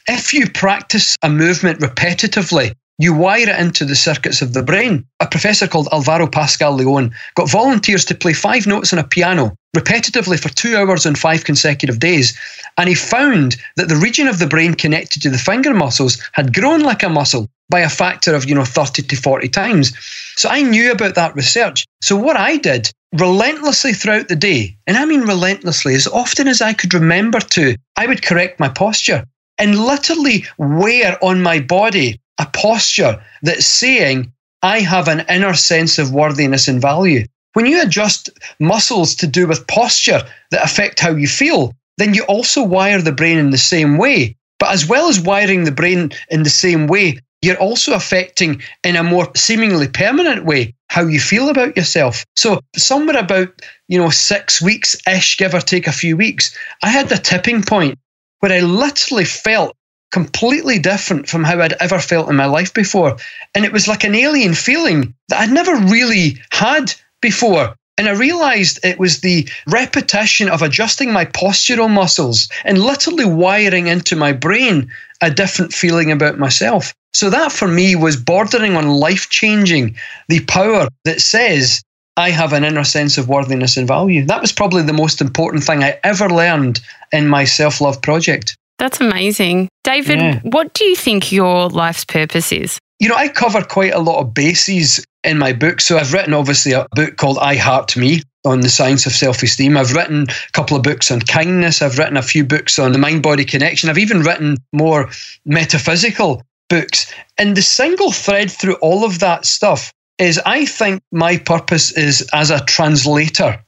if 0.08 0.32
you 0.32 0.50
practice 0.50 1.16
a 1.22 1.30
movement 1.30 1.80
repetitively, 1.80 2.74
you 2.98 3.14
wire 3.14 3.48
it 3.48 3.60
into 3.60 3.84
the 3.84 3.94
circuits 3.94 4.42
of 4.42 4.52
the 4.52 4.62
brain. 4.62 5.06
A 5.20 5.26
professor 5.26 5.68
called 5.68 5.88
Alvaro 5.92 6.26
Pascual-Leone 6.26 7.14
got 7.36 7.48
volunteers 7.48 8.04
to 8.06 8.14
play 8.14 8.32
five 8.32 8.66
notes 8.66 8.92
on 8.92 8.98
a 8.98 9.06
piano 9.06 9.54
repetitively 9.76 10.38
for 10.40 10.48
two 10.48 10.76
hours 10.76 11.06
on 11.06 11.14
five 11.14 11.44
consecutive 11.44 12.00
days. 12.00 12.36
And 12.76 12.88
he 12.88 12.96
found 12.96 13.56
that 13.76 13.88
the 13.88 13.96
region 13.96 14.26
of 14.26 14.40
the 14.40 14.48
brain 14.48 14.74
connected 14.74 15.22
to 15.22 15.30
the 15.30 15.38
finger 15.38 15.72
muscles 15.72 16.20
had 16.32 16.54
grown 16.54 16.80
like 16.80 17.04
a 17.04 17.08
muscle 17.08 17.48
by 17.70 17.80
a 17.80 17.88
factor 17.88 18.34
of, 18.34 18.48
you 18.48 18.54
know, 18.54 18.64
30 18.64 19.02
to 19.02 19.16
40 19.16 19.48
times. 19.48 19.92
So 20.36 20.48
I 20.48 20.62
knew 20.62 20.90
about 20.90 21.14
that 21.14 21.36
research. 21.36 21.84
So 22.02 22.16
what 22.16 22.36
I 22.36 22.56
did 22.56 22.90
relentlessly 23.12 23.92
throughout 23.92 24.28
the 24.28 24.36
day, 24.36 24.76
and 24.88 24.96
I 24.96 25.04
mean 25.04 25.20
relentlessly, 25.20 25.94
as 25.94 26.08
often 26.08 26.48
as 26.48 26.60
I 26.60 26.72
could 26.72 26.94
remember 26.94 27.38
to, 27.38 27.76
I 27.96 28.06
would 28.06 28.22
correct 28.22 28.58
my 28.58 28.68
posture 28.68 29.24
and 29.58 29.78
literally 29.78 30.46
wear 30.56 31.22
on 31.22 31.42
my 31.42 31.60
body 31.60 32.18
a 32.38 32.46
posture 32.46 33.22
that's 33.42 33.66
saying, 33.66 34.32
I 34.62 34.80
have 34.80 35.08
an 35.08 35.24
inner 35.28 35.54
sense 35.54 35.98
of 35.98 36.12
worthiness 36.12 36.68
and 36.68 36.80
value. 36.80 37.26
When 37.54 37.66
you 37.66 37.82
adjust 37.82 38.30
muscles 38.60 39.14
to 39.16 39.26
do 39.26 39.46
with 39.46 39.66
posture 39.66 40.22
that 40.50 40.64
affect 40.64 41.00
how 41.00 41.10
you 41.10 41.26
feel, 41.26 41.74
then 41.96 42.14
you 42.14 42.22
also 42.24 42.62
wire 42.62 43.02
the 43.02 43.12
brain 43.12 43.38
in 43.38 43.50
the 43.50 43.58
same 43.58 43.98
way. 43.98 44.36
But 44.58 44.72
as 44.72 44.86
well 44.86 45.08
as 45.08 45.20
wiring 45.20 45.64
the 45.64 45.72
brain 45.72 46.10
in 46.30 46.42
the 46.42 46.50
same 46.50 46.86
way, 46.86 47.18
you're 47.42 47.58
also 47.58 47.94
affecting 47.94 48.60
in 48.82 48.96
a 48.96 49.02
more 49.02 49.30
seemingly 49.36 49.88
permanent 49.88 50.44
way 50.44 50.74
how 50.88 51.06
you 51.06 51.20
feel 51.20 51.48
about 51.48 51.76
yourself. 51.76 52.24
So 52.36 52.60
somewhere 52.76 53.18
about, 53.18 53.48
you 53.86 53.98
know, 53.98 54.10
six 54.10 54.60
weeks 54.60 54.96
ish, 55.06 55.36
give 55.38 55.54
or 55.54 55.60
take 55.60 55.86
a 55.86 55.92
few 55.92 56.16
weeks, 56.16 56.56
I 56.82 56.88
had 56.88 57.08
the 57.08 57.16
tipping 57.16 57.62
point 57.62 57.98
where 58.40 58.52
I 58.52 58.60
literally 58.60 59.24
felt 59.24 59.76
completely 60.10 60.78
different 60.78 61.28
from 61.28 61.44
how 61.44 61.60
I'd 61.60 61.74
ever 61.74 61.98
felt 61.98 62.30
in 62.30 62.36
my 62.36 62.46
life 62.46 62.72
before. 62.72 63.16
And 63.54 63.64
it 63.64 63.72
was 63.72 63.88
like 63.88 64.04
an 64.04 64.14
alien 64.14 64.54
feeling 64.54 65.14
that 65.28 65.40
I'd 65.40 65.52
never 65.52 65.76
really 65.76 66.38
had 66.50 66.94
before. 67.20 67.74
And 67.98 68.08
I 68.08 68.12
realized 68.12 68.78
it 68.84 68.98
was 68.98 69.20
the 69.20 69.48
repetition 69.66 70.48
of 70.48 70.62
adjusting 70.62 71.12
my 71.12 71.24
postural 71.24 71.90
muscles 71.90 72.48
and 72.64 72.78
literally 72.78 73.24
wiring 73.24 73.88
into 73.88 74.14
my 74.14 74.32
brain 74.32 74.88
a 75.20 75.30
different 75.30 75.72
feeling 75.72 76.12
about 76.12 76.38
myself. 76.38 76.94
So 77.12 77.28
that 77.30 77.50
for 77.50 77.66
me 77.66 77.96
was 77.96 78.16
bordering 78.16 78.76
on 78.76 78.86
life 78.88 79.28
changing 79.30 79.96
the 80.28 80.40
power 80.40 80.88
that 81.04 81.20
says, 81.20 81.82
I 82.16 82.30
have 82.30 82.52
an 82.52 82.64
inner 82.64 82.84
sense 82.84 83.18
of 83.18 83.28
worthiness 83.28 83.76
and 83.76 83.88
value. 83.88 84.24
That 84.24 84.40
was 84.40 84.52
probably 84.52 84.82
the 84.82 84.92
most 84.92 85.20
important 85.20 85.64
thing 85.64 85.82
I 85.82 85.98
ever 86.04 86.28
learned 86.28 86.80
in 87.12 87.26
my 87.26 87.44
self 87.44 87.80
love 87.80 88.00
project. 88.00 88.56
That's 88.78 89.00
amazing. 89.00 89.68
David, 89.84 90.18
yeah. 90.18 90.40
what 90.44 90.72
do 90.74 90.84
you 90.84 90.96
think 90.96 91.32
your 91.32 91.68
life's 91.68 92.04
purpose 92.04 92.52
is? 92.52 92.78
You 93.00 93.08
know, 93.08 93.16
I 93.16 93.28
cover 93.28 93.62
quite 93.62 93.92
a 93.92 94.00
lot 94.00 94.20
of 94.20 94.34
bases 94.34 95.04
in 95.24 95.38
my 95.38 95.52
book. 95.52 95.80
So 95.80 95.98
I've 95.98 96.12
written 96.12 96.34
obviously 96.34 96.72
a 96.72 96.86
book 96.92 97.16
called 97.16 97.38
I 97.38 97.56
Heart 97.56 97.96
Me 97.96 98.22
on 98.44 98.60
the 98.60 98.68
science 98.68 99.06
of 99.06 99.12
self 99.12 99.42
esteem. 99.42 99.76
I've 99.76 99.92
written 99.92 100.22
a 100.28 100.52
couple 100.52 100.76
of 100.76 100.82
books 100.82 101.10
on 101.10 101.20
kindness. 101.20 101.82
I've 101.82 101.98
written 101.98 102.16
a 102.16 102.22
few 102.22 102.44
books 102.44 102.78
on 102.78 102.92
the 102.92 102.98
mind 102.98 103.22
body 103.22 103.44
connection. 103.44 103.90
I've 103.90 103.98
even 103.98 104.22
written 104.22 104.56
more 104.72 105.10
metaphysical 105.44 106.42
books. 106.68 107.12
And 107.36 107.56
the 107.56 107.62
single 107.62 108.12
thread 108.12 108.50
through 108.50 108.76
all 108.76 109.04
of 109.04 109.18
that 109.20 109.44
stuff 109.44 109.92
is 110.18 110.40
I 110.44 110.64
think 110.64 111.00
my 111.12 111.36
purpose 111.38 111.92
is 111.92 112.28
as 112.32 112.50
a 112.50 112.64
translator 112.64 113.62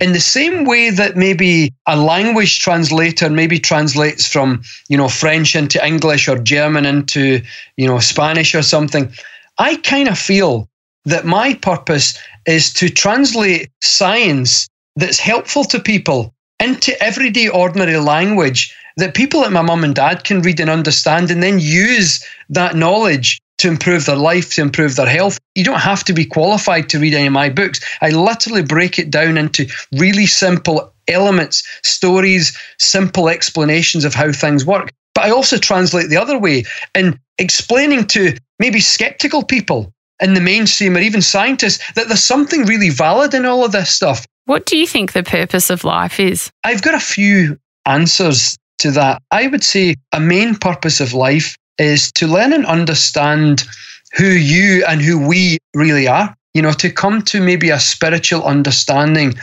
in 0.00 0.12
the 0.12 0.20
same 0.20 0.64
way 0.64 0.90
that 0.90 1.16
maybe 1.16 1.72
a 1.86 1.96
language 1.96 2.60
translator 2.60 3.30
maybe 3.30 3.58
translates 3.58 4.26
from 4.26 4.62
you 4.88 4.96
know 4.96 5.08
French 5.08 5.54
into 5.54 5.84
English 5.84 6.28
or 6.28 6.38
German 6.38 6.86
into 6.86 7.40
you 7.76 7.86
know 7.86 7.98
Spanish 7.98 8.54
or 8.54 8.62
something, 8.62 9.12
I 9.58 9.76
kind 9.76 10.08
of 10.08 10.18
feel 10.18 10.68
that 11.04 11.24
my 11.24 11.54
purpose 11.54 12.18
is 12.46 12.72
to 12.74 12.88
translate 12.88 13.70
science 13.82 14.68
that's 14.96 15.18
helpful 15.18 15.64
to 15.64 15.78
people 15.80 16.34
into 16.60 17.00
everyday 17.02 17.48
ordinary 17.48 17.98
language 17.98 18.74
that 18.96 19.14
people 19.14 19.40
like 19.40 19.52
my 19.52 19.62
mum 19.62 19.84
and 19.84 19.94
dad 19.94 20.24
can 20.24 20.42
read 20.42 20.58
and 20.58 20.68
understand 20.68 21.30
and 21.30 21.42
then 21.42 21.60
use 21.60 22.24
that 22.48 22.74
knowledge 22.74 23.40
to 23.58 23.68
improve 23.68 24.06
their 24.06 24.16
life, 24.16 24.54
to 24.54 24.62
improve 24.62 24.96
their 24.96 25.08
health. 25.08 25.38
You 25.54 25.64
don't 25.64 25.80
have 25.80 26.04
to 26.04 26.12
be 26.12 26.24
qualified 26.24 26.88
to 26.90 26.98
read 26.98 27.14
any 27.14 27.26
of 27.26 27.32
my 27.32 27.50
books. 27.50 27.80
I 28.00 28.10
literally 28.10 28.62
break 28.62 28.98
it 28.98 29.10
down 29.10 29.36
into 29.36 29.66
really 29.92 30.26
simple 30.26 30.92
elements, 31.08 31.66
stories, 31.82 32.56
simple 32.78 33.28
explanations 33.28 34.04
of 34.04 34.14
how 34.14 34.32
things 34.32 34.64
work. 34.64 34.90
But 35.14 35.24
I 35.24 35.30
also 35.30 35.58
translate 35.58 36.08
the 36.10 36.16
other 36.16 36.38
way 36.38 36.64
in 36.94 37.18
explaining 37.38 38.06
to 38.08 38.36
maybe 38.58 38.80
skeptical 38.80 39.42
people 39.42 39.92
in 40.20 40.34
the 40.34 40.40
mainstream 40.40 40.96
or 40.96 41.00
even 41.00 41.22
scientists 41.22 41.92
that 41.92 42.08
there's 42.08 42.22
something 42.22 42.64
really 42.64 42.90
valid 42.90 43.34
in 43.34 43.44
all 43.44 43.64
of 43.64 43.72
this 43.72 43.90
stuff. 43.90 44.26
What 44.46 44.66
do 44.66 44.76
you 44.76 44.86
think 44.86 45.12
the 45.12 45.22
purpose 45.22 45.70
of 45.70 45.84
life 45.84 46.18
is? 46.18 46.50
I've 46.64 46.82
got 46.82 46.94
a 46.94 47.00
few 47.00 47.58
answers 47.86 48.56
to 48.78 48.90
that. 48.92 49.22
I 49.30 49.46
would 49.46 49.64
say 49.64 49.96
a 50.12 50.20
main 50.20 50.54
purpose 50.54 51.00
of 51.00 51.12
life 51.12 51.56
is 51.78 52.12
to 52.12 52.26
learn 52.26 52.52
and 52.52 52.66
understand 52.66 53.64
who 54.12 54.26
you 54.26 54.84
and 54.86 55.00
who 55.00 55.18
we 55.26 55.58
really 55.74 56.08
are. 56.08 56.34
You 56.54 56.62
know, 56.62 56.72
to 56.72 56.90
come 56.90 57.22
to 57.22 57.40
maybe 57.40 57.70
a 57.70 57.78
spiritual 57.78 58.42
understanding 58.44 59.34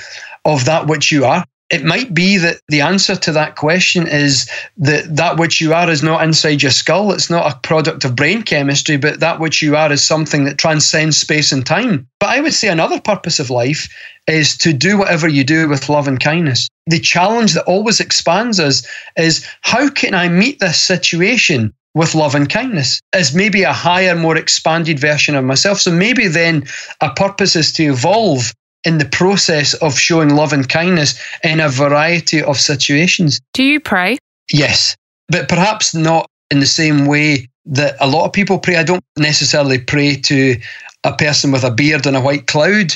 of 0.43 0.65
that 0.65 0.87
which 0.87 1.11
you 1.11 1.25
are. 1.25 1.45
It 1.71 1.83
might 1.83 2.13
be 2.13 2.37
that 2.37 2.59
the 2.67 2.81
answer 2.81 3.15
to 3.15 3.31
that 3.31 3.55
question 3.55 4.07
is 4.07 4.47
that 4.77 5.15
that 5.15 5.37
which 5.37 5.59
you 5.59 5.73
are 5.73 5.89
is 5.89 6.03
not 6.03 6.23
inside 6.23 6.61
your 6.61 6.71
skull. 6.71 7.11
It's 7.11 7.29
not 7.29 7.51
a 7.51 7.57
product 7.59 8.05
of 8.05 8.15
brain 8.15 8.43
chemistry, 8.43 8.97
but 8.97 9.19
that 9.19 9.39
which 9.39 9.63
you 9.63 9.75
are 9.75 9.91
is 9.91 10.03
something 10.03 10.43
that 10.43 10.59
transcends 10.59 11.17
space 11.17 11.51
and 11.51 11.65
time. 11.65 12.07
But 12.19 12.29
I 12.29 12.41
would 12.41 12.53
say 12.53 12.67
another 12.67 13.01
purpose 13.01 13.39
of 13.39 13.49
life 13.49 13.89
is 14.27 14.55
to 14.57 14.73
do 14.73 14.97
whatever 14.97 15.27
you 15.27 15.43
do 15.43 15.67
with 15.67 15.89
love 15.89 16.07
and 16.07 16.19
kindness. 16.19 16.69
The 16.85 16.99
challenge 16.99 17.53
that 17.53 17.65
always 17.65 17.99
expands 17.99 18.59
us 18.59 18.85
is 19.17 19.47
how 19.61 19.89
can 19.89 20.13
I 20.13 20.29
meet 20.29 20.59
this 20.59 20.79
situation 20.79 21.73
with 21.95 22.13
love 22.13 22.35
and 22.35 22.49
kindness 22.49 23.01
as 23.13 23.33
maybe 23.33 23.63
a 23.63 23.73
higher, 23.73 24.15
more 24.15 24.37
expanded 24.37 24.99
version 24.99 25.33
of 25.33 25.43
myself. 25.43 25.79
So 25.79 25.91
maybe 25.91 26.27
then 26.27 26.65
a 27.01 27.09
purpose 27.09 27.55
is 27.55 27.71
to 27.73 27.85
evolve 27.85 28.53
in 28.83 28.99
the 28.99 29.05
process 29.05 29.73
of 29.75 29.97
showing 29.97 30.35
love 30.35 30.53
and 30.53 30.69
kindness 30.69 31.19
in 31.43 31.59
a 31.59 31.69
variety 31.69 32.43
of 32.43 32.59
situations. 32.59 33.41
Do 33.53 33.63
you 33.63 33.79
pray? 33.79 34.17
Yes, 34.53 34.95
but 35.27 35.49
perhaps 35.49 35.95
not 35.95 36.29
in 36.51 36.59
the 36.59 36.67
same 36.67 37.07
way 37.07 37.49
that 37.65 37.95
a 37.99 38.07
lot 38.07 38.25
of 38.25 38.33
people 38.33 38.59
pray. 38.59 38.75
I 38.75 38.83
don't 38.83 39.03
necessarily 39.17 39.79
pray 39.79 40.17
to 40.17 40.57
a 41.03 41.15
person 41.15 41.51
with 41.51 41.63
a 41.63 41.71
beard 41.71 42.05
and 42.05 42.15
a 42.15 42.21
white 42.21 42.45
cloud. 42.45 42.95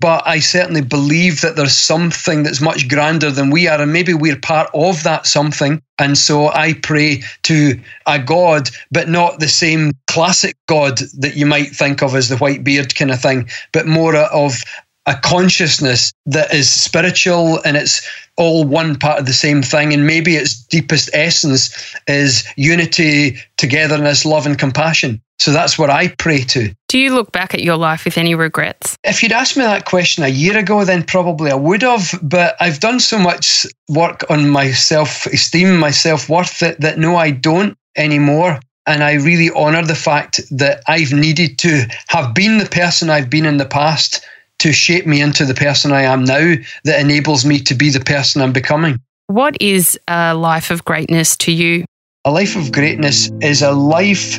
But 0.00 0.26
I 0.26 0.40
certainly 0.40 0.82
believe 0.82 1.40
that 1.40 1.56
there's 1.56 1.76
something 1.76 2.42
that's 2.42 2.60
much 2.60 2.88
grander 2.88 3.30
than 3.30 3.50
we 3.50 3.66
are, 3.66 3.80
and 3.80 3.92
maybe 3.92 4.12
we're 4.12 4.38
part 4.38 4.68
of 4.74 5.02
that 5.04 5.26
something. 5.26 5.82
And 5.98 6.18
so 6.18 6.48
I 6.48 6.74
pray 6.74 7.22
to 7.44 7.80
a 8.06 8.18
God, 8.18 8.68
but 8.90 9.08
not 9.08 9.40
the 9.40 9.48
same 9.48 9.92
classic 10.06 10.56
God 10.66 10.98
that 11.18 11.36
you 11.36 11.46
might 11.46 11.70
think 11.70 12.02
of 12.02 12.14
as 12.14 12.28
the 12.28 12.36
white 12.36 12.62
beard 12.62 12.94
kind 12.94 13.10
of 13.10 13.20
thing, 13.20 13.48
but 13.72 13.86
more 13.86 14.14
of 14.16 14.62
a 15.06 15.14
consciousness 15.14 16.12
that 16.26 16.52
is 16.52 16.68
spiritual 16.68 17.60
and 17.64 17.76
it's 17.76 18.06
all 18.36 18.64
one 18.64 18.96
part 18.96 19.20
of 19.20 19.26
the 19.26 19.32
same 19.32 19.62
thing. 19.62 19.94
And 19.94 20.06
maybe 20.06 20.34
its 20.34 20.54
deepest 20.54 21.08
essence 21.14 21.94
is 22.06 22.44
unity, 22.56 23.38
togetherness, 23.56 24.26
love, 24.26 24.46
and 24.46 24.58
compassion. 24.58 25.22
So 25.38 25.52
that's 25.52 25.78
what 25.78 25.90
I 25.90 26.08
pray 26.08 26.42
to. 26.44 26.74
Do 26.88 26.98
you 26.98 27.14
look 27.14 27.30
back 27.30 27.52
at 27.52 27.62
your 27.62 27.76
life 27.76 28.04
with 28.04 28.16
any 28.16 28.34
regrets? 28.34 28.96
If 29.04 29.22
you'd 29.22 29.32
asked 29.32 29.56
me 29.56 29.64
that 29.64 29.84
question 29.84 30.24
a 30.24 30.28
year 30.28 30.56
ago, 30.56 30.84
then 30.84 31.02
probably 31.02 31.50
I 31.50 31.54
would 31.54 31.82
have. 31.82 32.18
But 32.22 32.56
I've 32.60 32.80
done 32.80 33.00
so 33.00 33.18
much 33.18 33.66
work 33.88 34.24
on 34.30 34.48
my 34.48 34.72
self 34.72 35.26
esteem, 35.26 35.76
my 35.78 35.90
self 35.90 36.28
worth, 36.28 36.58
that, 36.60 36.80
that 36.80 36.98
no, 36.98 37.16
I 37.16 37.30
don't 37.30 37.76
anymore. 37.96 38.60
And 38.86 39.02
I 39.02 39.14
really 39.14 39.50
honour 39.50 39.82
the 39.82 39.96
fact 39.96 40.40
that 40.50 40.82
I've 40.86 41.12
needed 41.12 41.58
to 41.58 41.86
have 42.08 42.34
been 42.34 42.58
the 42.58 42.66
person 42.66 43.10
I've 43.10 43.28
been 43.28 43.44
in 43.44 43.56
the 43.56 43.66
past 43.66 44.24
to 44.60 44.72
shape 44.72 45.06
me 45.06 45.20
into 45.20 45.44
the 45.44 45.54
person 45.54 45.92
I 45.92 46.02
am 46.02 46.24
now 46.24 46.54
that 46.84 47.00
enables 47.00 47.44
me 47.44 47.58
to 47.60 47.74
be 47.74 47.90
the 47.90 48.00
person 48.00 48.40
I'm 48.40 48.52
becoming. 48.52 49.00
What 49.26 49.60
is 49.60 49.98
a 50.08 50.34
life 50.34 50.70
of 50.70 50.84
greatness 50.84 51.36
to 51.38 51.52
you? 51.52 51.84
A 52.24 52.30
life 52.30 52.56
of 52.56 52.72
greatness 52.72 53.30
is 53.40 53.60
a 53.60 53.72
life 53.72 54.38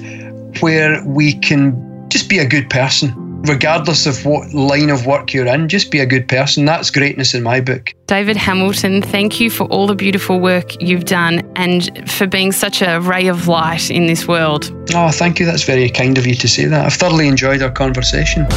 where 0.62 1.04
we 1.06 1.34
can 1.34 2.10
just 2.10 2.30
be 2.30 2.40
a 2.40 2.48
good 2.48 2.70
person, 2.70 3.14
regardless 3.44 4.06
of 4.06 4.26
what 4.26 4.54
line 4.54 4.90
of 4.90 5.06
work 5.06 5.34
you're 5.34 5.46
in, 5.46 5.68
just 5.70 5.92
be 5.92 6.00
a 6.00 6.06
good 6.06 6.28
person. 6.28 6.66
That's 6.66 6.90
greatness 6.90 7.34
in 7.34 7.44
my 7.44 7.60
book. 7.62 7.94
David 8.08 8.38
Hamilton, 8.38 9.02
thank 9.02 9.40
you 9.40 9.50
for 9.50 9.66
all 9.66 9.88
the 9.88 9.96
beautiful 9.96 10.40
work 10.40 10.82
you've 10.82 11.06
done 11.06 11.50
and 11.56 12.10
for 12.10 12.28
being 12.28 12.52
such 12.52 12.82
a 12.82 13.00
ray 13.02 13.28
of 13.28 13.48
light 13.48 13.90
in 13.90 14.08
this 14.08 14.28
world. 14.28 14.72
Oh, 14.94 15.12
thank 15.12 15.40
you. 15.40 15.46
That's 15.46 15.64
very 15.64 15.90
kind 15.90 16.18
of 16.18 16.26
you 16.26 16.36
to 16.36 16.48
say 16.48 16.66
that. 16.66 16.86
I've 16.86 16.94
thoroughly 16.94 17.28
enjoyed 17.28 17.62
our 17.62 17.72
conversation. 17.72 18.48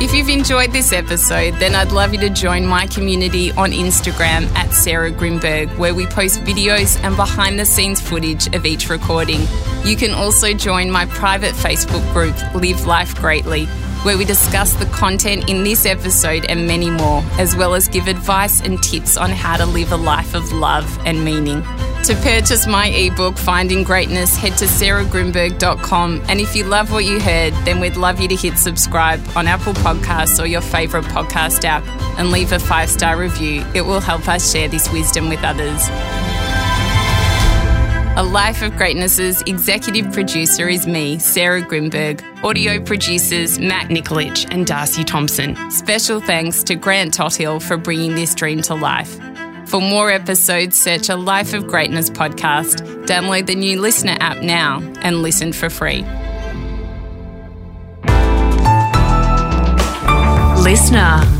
If 0.00 0.14
you've 0.14 0.28
enjoyed 0.28 0.70
this 0.70 0.92
episode, 0.92 1.54
then 1.54 1.74
I'd 1.74 1.90
love 1.90 2.14
you 2.14 2.20
to 2.20 2.30
join 2.30 2.64
my 2.64 2.86
community 2.86 3.50
on 3.50 3.72
Instagram 3.72 4.46
at 4.54 4.72
Sarah 4.72 5.10
Grynberg, 5.10 5.76
where 5.76 5.92
we 5.92 6.06
post 6.06 6.40
videos 6.42 7.02
and 7.02 7.16
behind 7.16 7.58
the 7.58 7.64
scenes 7.64 8.00
footage 8.00 8.46
of 8.54 8.64
each 8.64 8.88
recording. 8.88 9.40
You 9.84 9.96
can 9.96 10.12
also 10.12 10.54
join 10.54 10.88
my 10.88 11.06
private 11.06 11.52
Facebook 11.52 12.12
group, 12.12 12.36
Live 12.54 12.86
Life 12.86 13.16
Greatly, 13.16 13.66
where 14.04 14.16
we 14.16 14.24
discuss 14.24 14.72
the 14.74 14.86
content 14.86 15.50
in 15.50 15.64
this 15.64 15.84
episode 15.84 16.44
and 16.44 16.68
many 16.68 16.90
more, 16.90 17.24
as 17.36 17.56
well 17.56 17.74
as 17.74 17.88
give 17.88 18.06
advice 18.06 18.60
and 18.60 18.80
tips 18.80 19.16
on 19.16 19.30
how 19.30 19.56
to 19.56 19.66
live 19.66 19.90
a 19.90 19.96
life 19.96 20.32
of 20.34 20.52
love 20.52 20.96
and 21.06 21.24
meaning. 21.24 21.64
To 22.04 22.14
purchase 22.22 22.66
my 22.66 22.86
ebook, 22.86 23.36
Finding 23.36 23.82
Greatness, 23.84 24.34
head 24.34 24.56
to 24.58 24.64
sarahgrynberg.com. 24.64 26.22
And 26.28 26.40
if 26.40 26.56
you 26.56 26.64
love 26.64 26.90
what 26.90 27.04
you 27.04 27.20
heard, 27.20 27.52
then 27.64 27.80
we'd 27.80 27.96
love 27.96 28.18
you 28.18 28.28
to 28.28 28.36
hit 28.36 28.56
subscribe 28.56 29.20
on 29.36 29.46
Apple 29.46 29.74
Podcasts 29.74 30.42
or 30.42 30.46
your 30.46 30.62
favourite 30.62 31.04
podcast 31.06 31.64
app 31.64 31.86
and 32.18 32.30
leave 32.30 32.52
a 32.52 32.58
five 32.58 32.88
star 32.88 33.18
review. 33.18 33.62
It 33.74 33.82
will 33.82 34.00
help 34.00 34.26
us 34.26 34.50
share 34.50 34.68
this 34.68 34.90
wisdom 34.90 35.28
with 35.28 35.40
others. 35.42 35.86
A 38.16 38.22
Life 38.22 38.62
of 38.62 38.74
Greatness's 38.76 39.42
executive 39.42 40.10
producer 40.12 40.68
is 40.68 40.86
me, 40.88 41.18
Sarah 41.18 41.62
Grynberg. 41.62 42.20
Audio 42.42 42.82
producers 42.82 43.60
Matt 43.60 43.90
Nikolic 43.90 44.46
and 44.50 44.66
Darcy 44.66 45.04
Thompson. 45.04 45.70
Special 45.70 46.20
thanks 46.20 46.64
to 46.64 46.74
Grant 46.74 47.14
Tothill 47.14 47.60
for 47.60 47.76
bringing 47.76 48.14
this 48.14 48.34
dream 48.34 48.62
to 48.62 48.74
life. 48.74 49.20
For 49.68 49.82
more 49.82 50.10
episodes, 50.10 50.78
search 50.78 51.10
a 51.10 51.16
Life 51.16 51.52
of 51.52 51.66
Greatness 51.66 52.08
podcast, 52.08 53.04
download 53.04 53.46
the 53.46 53.54
new 53.54 53.78
Listener 53.78 54.16
app 54.18 54.42
now, 54.42 54.78
and 55.02 55.20
listen 55.20 55.52
for 55.52 55.68
free. 55.68 56.06
Listener. 60.62 61.37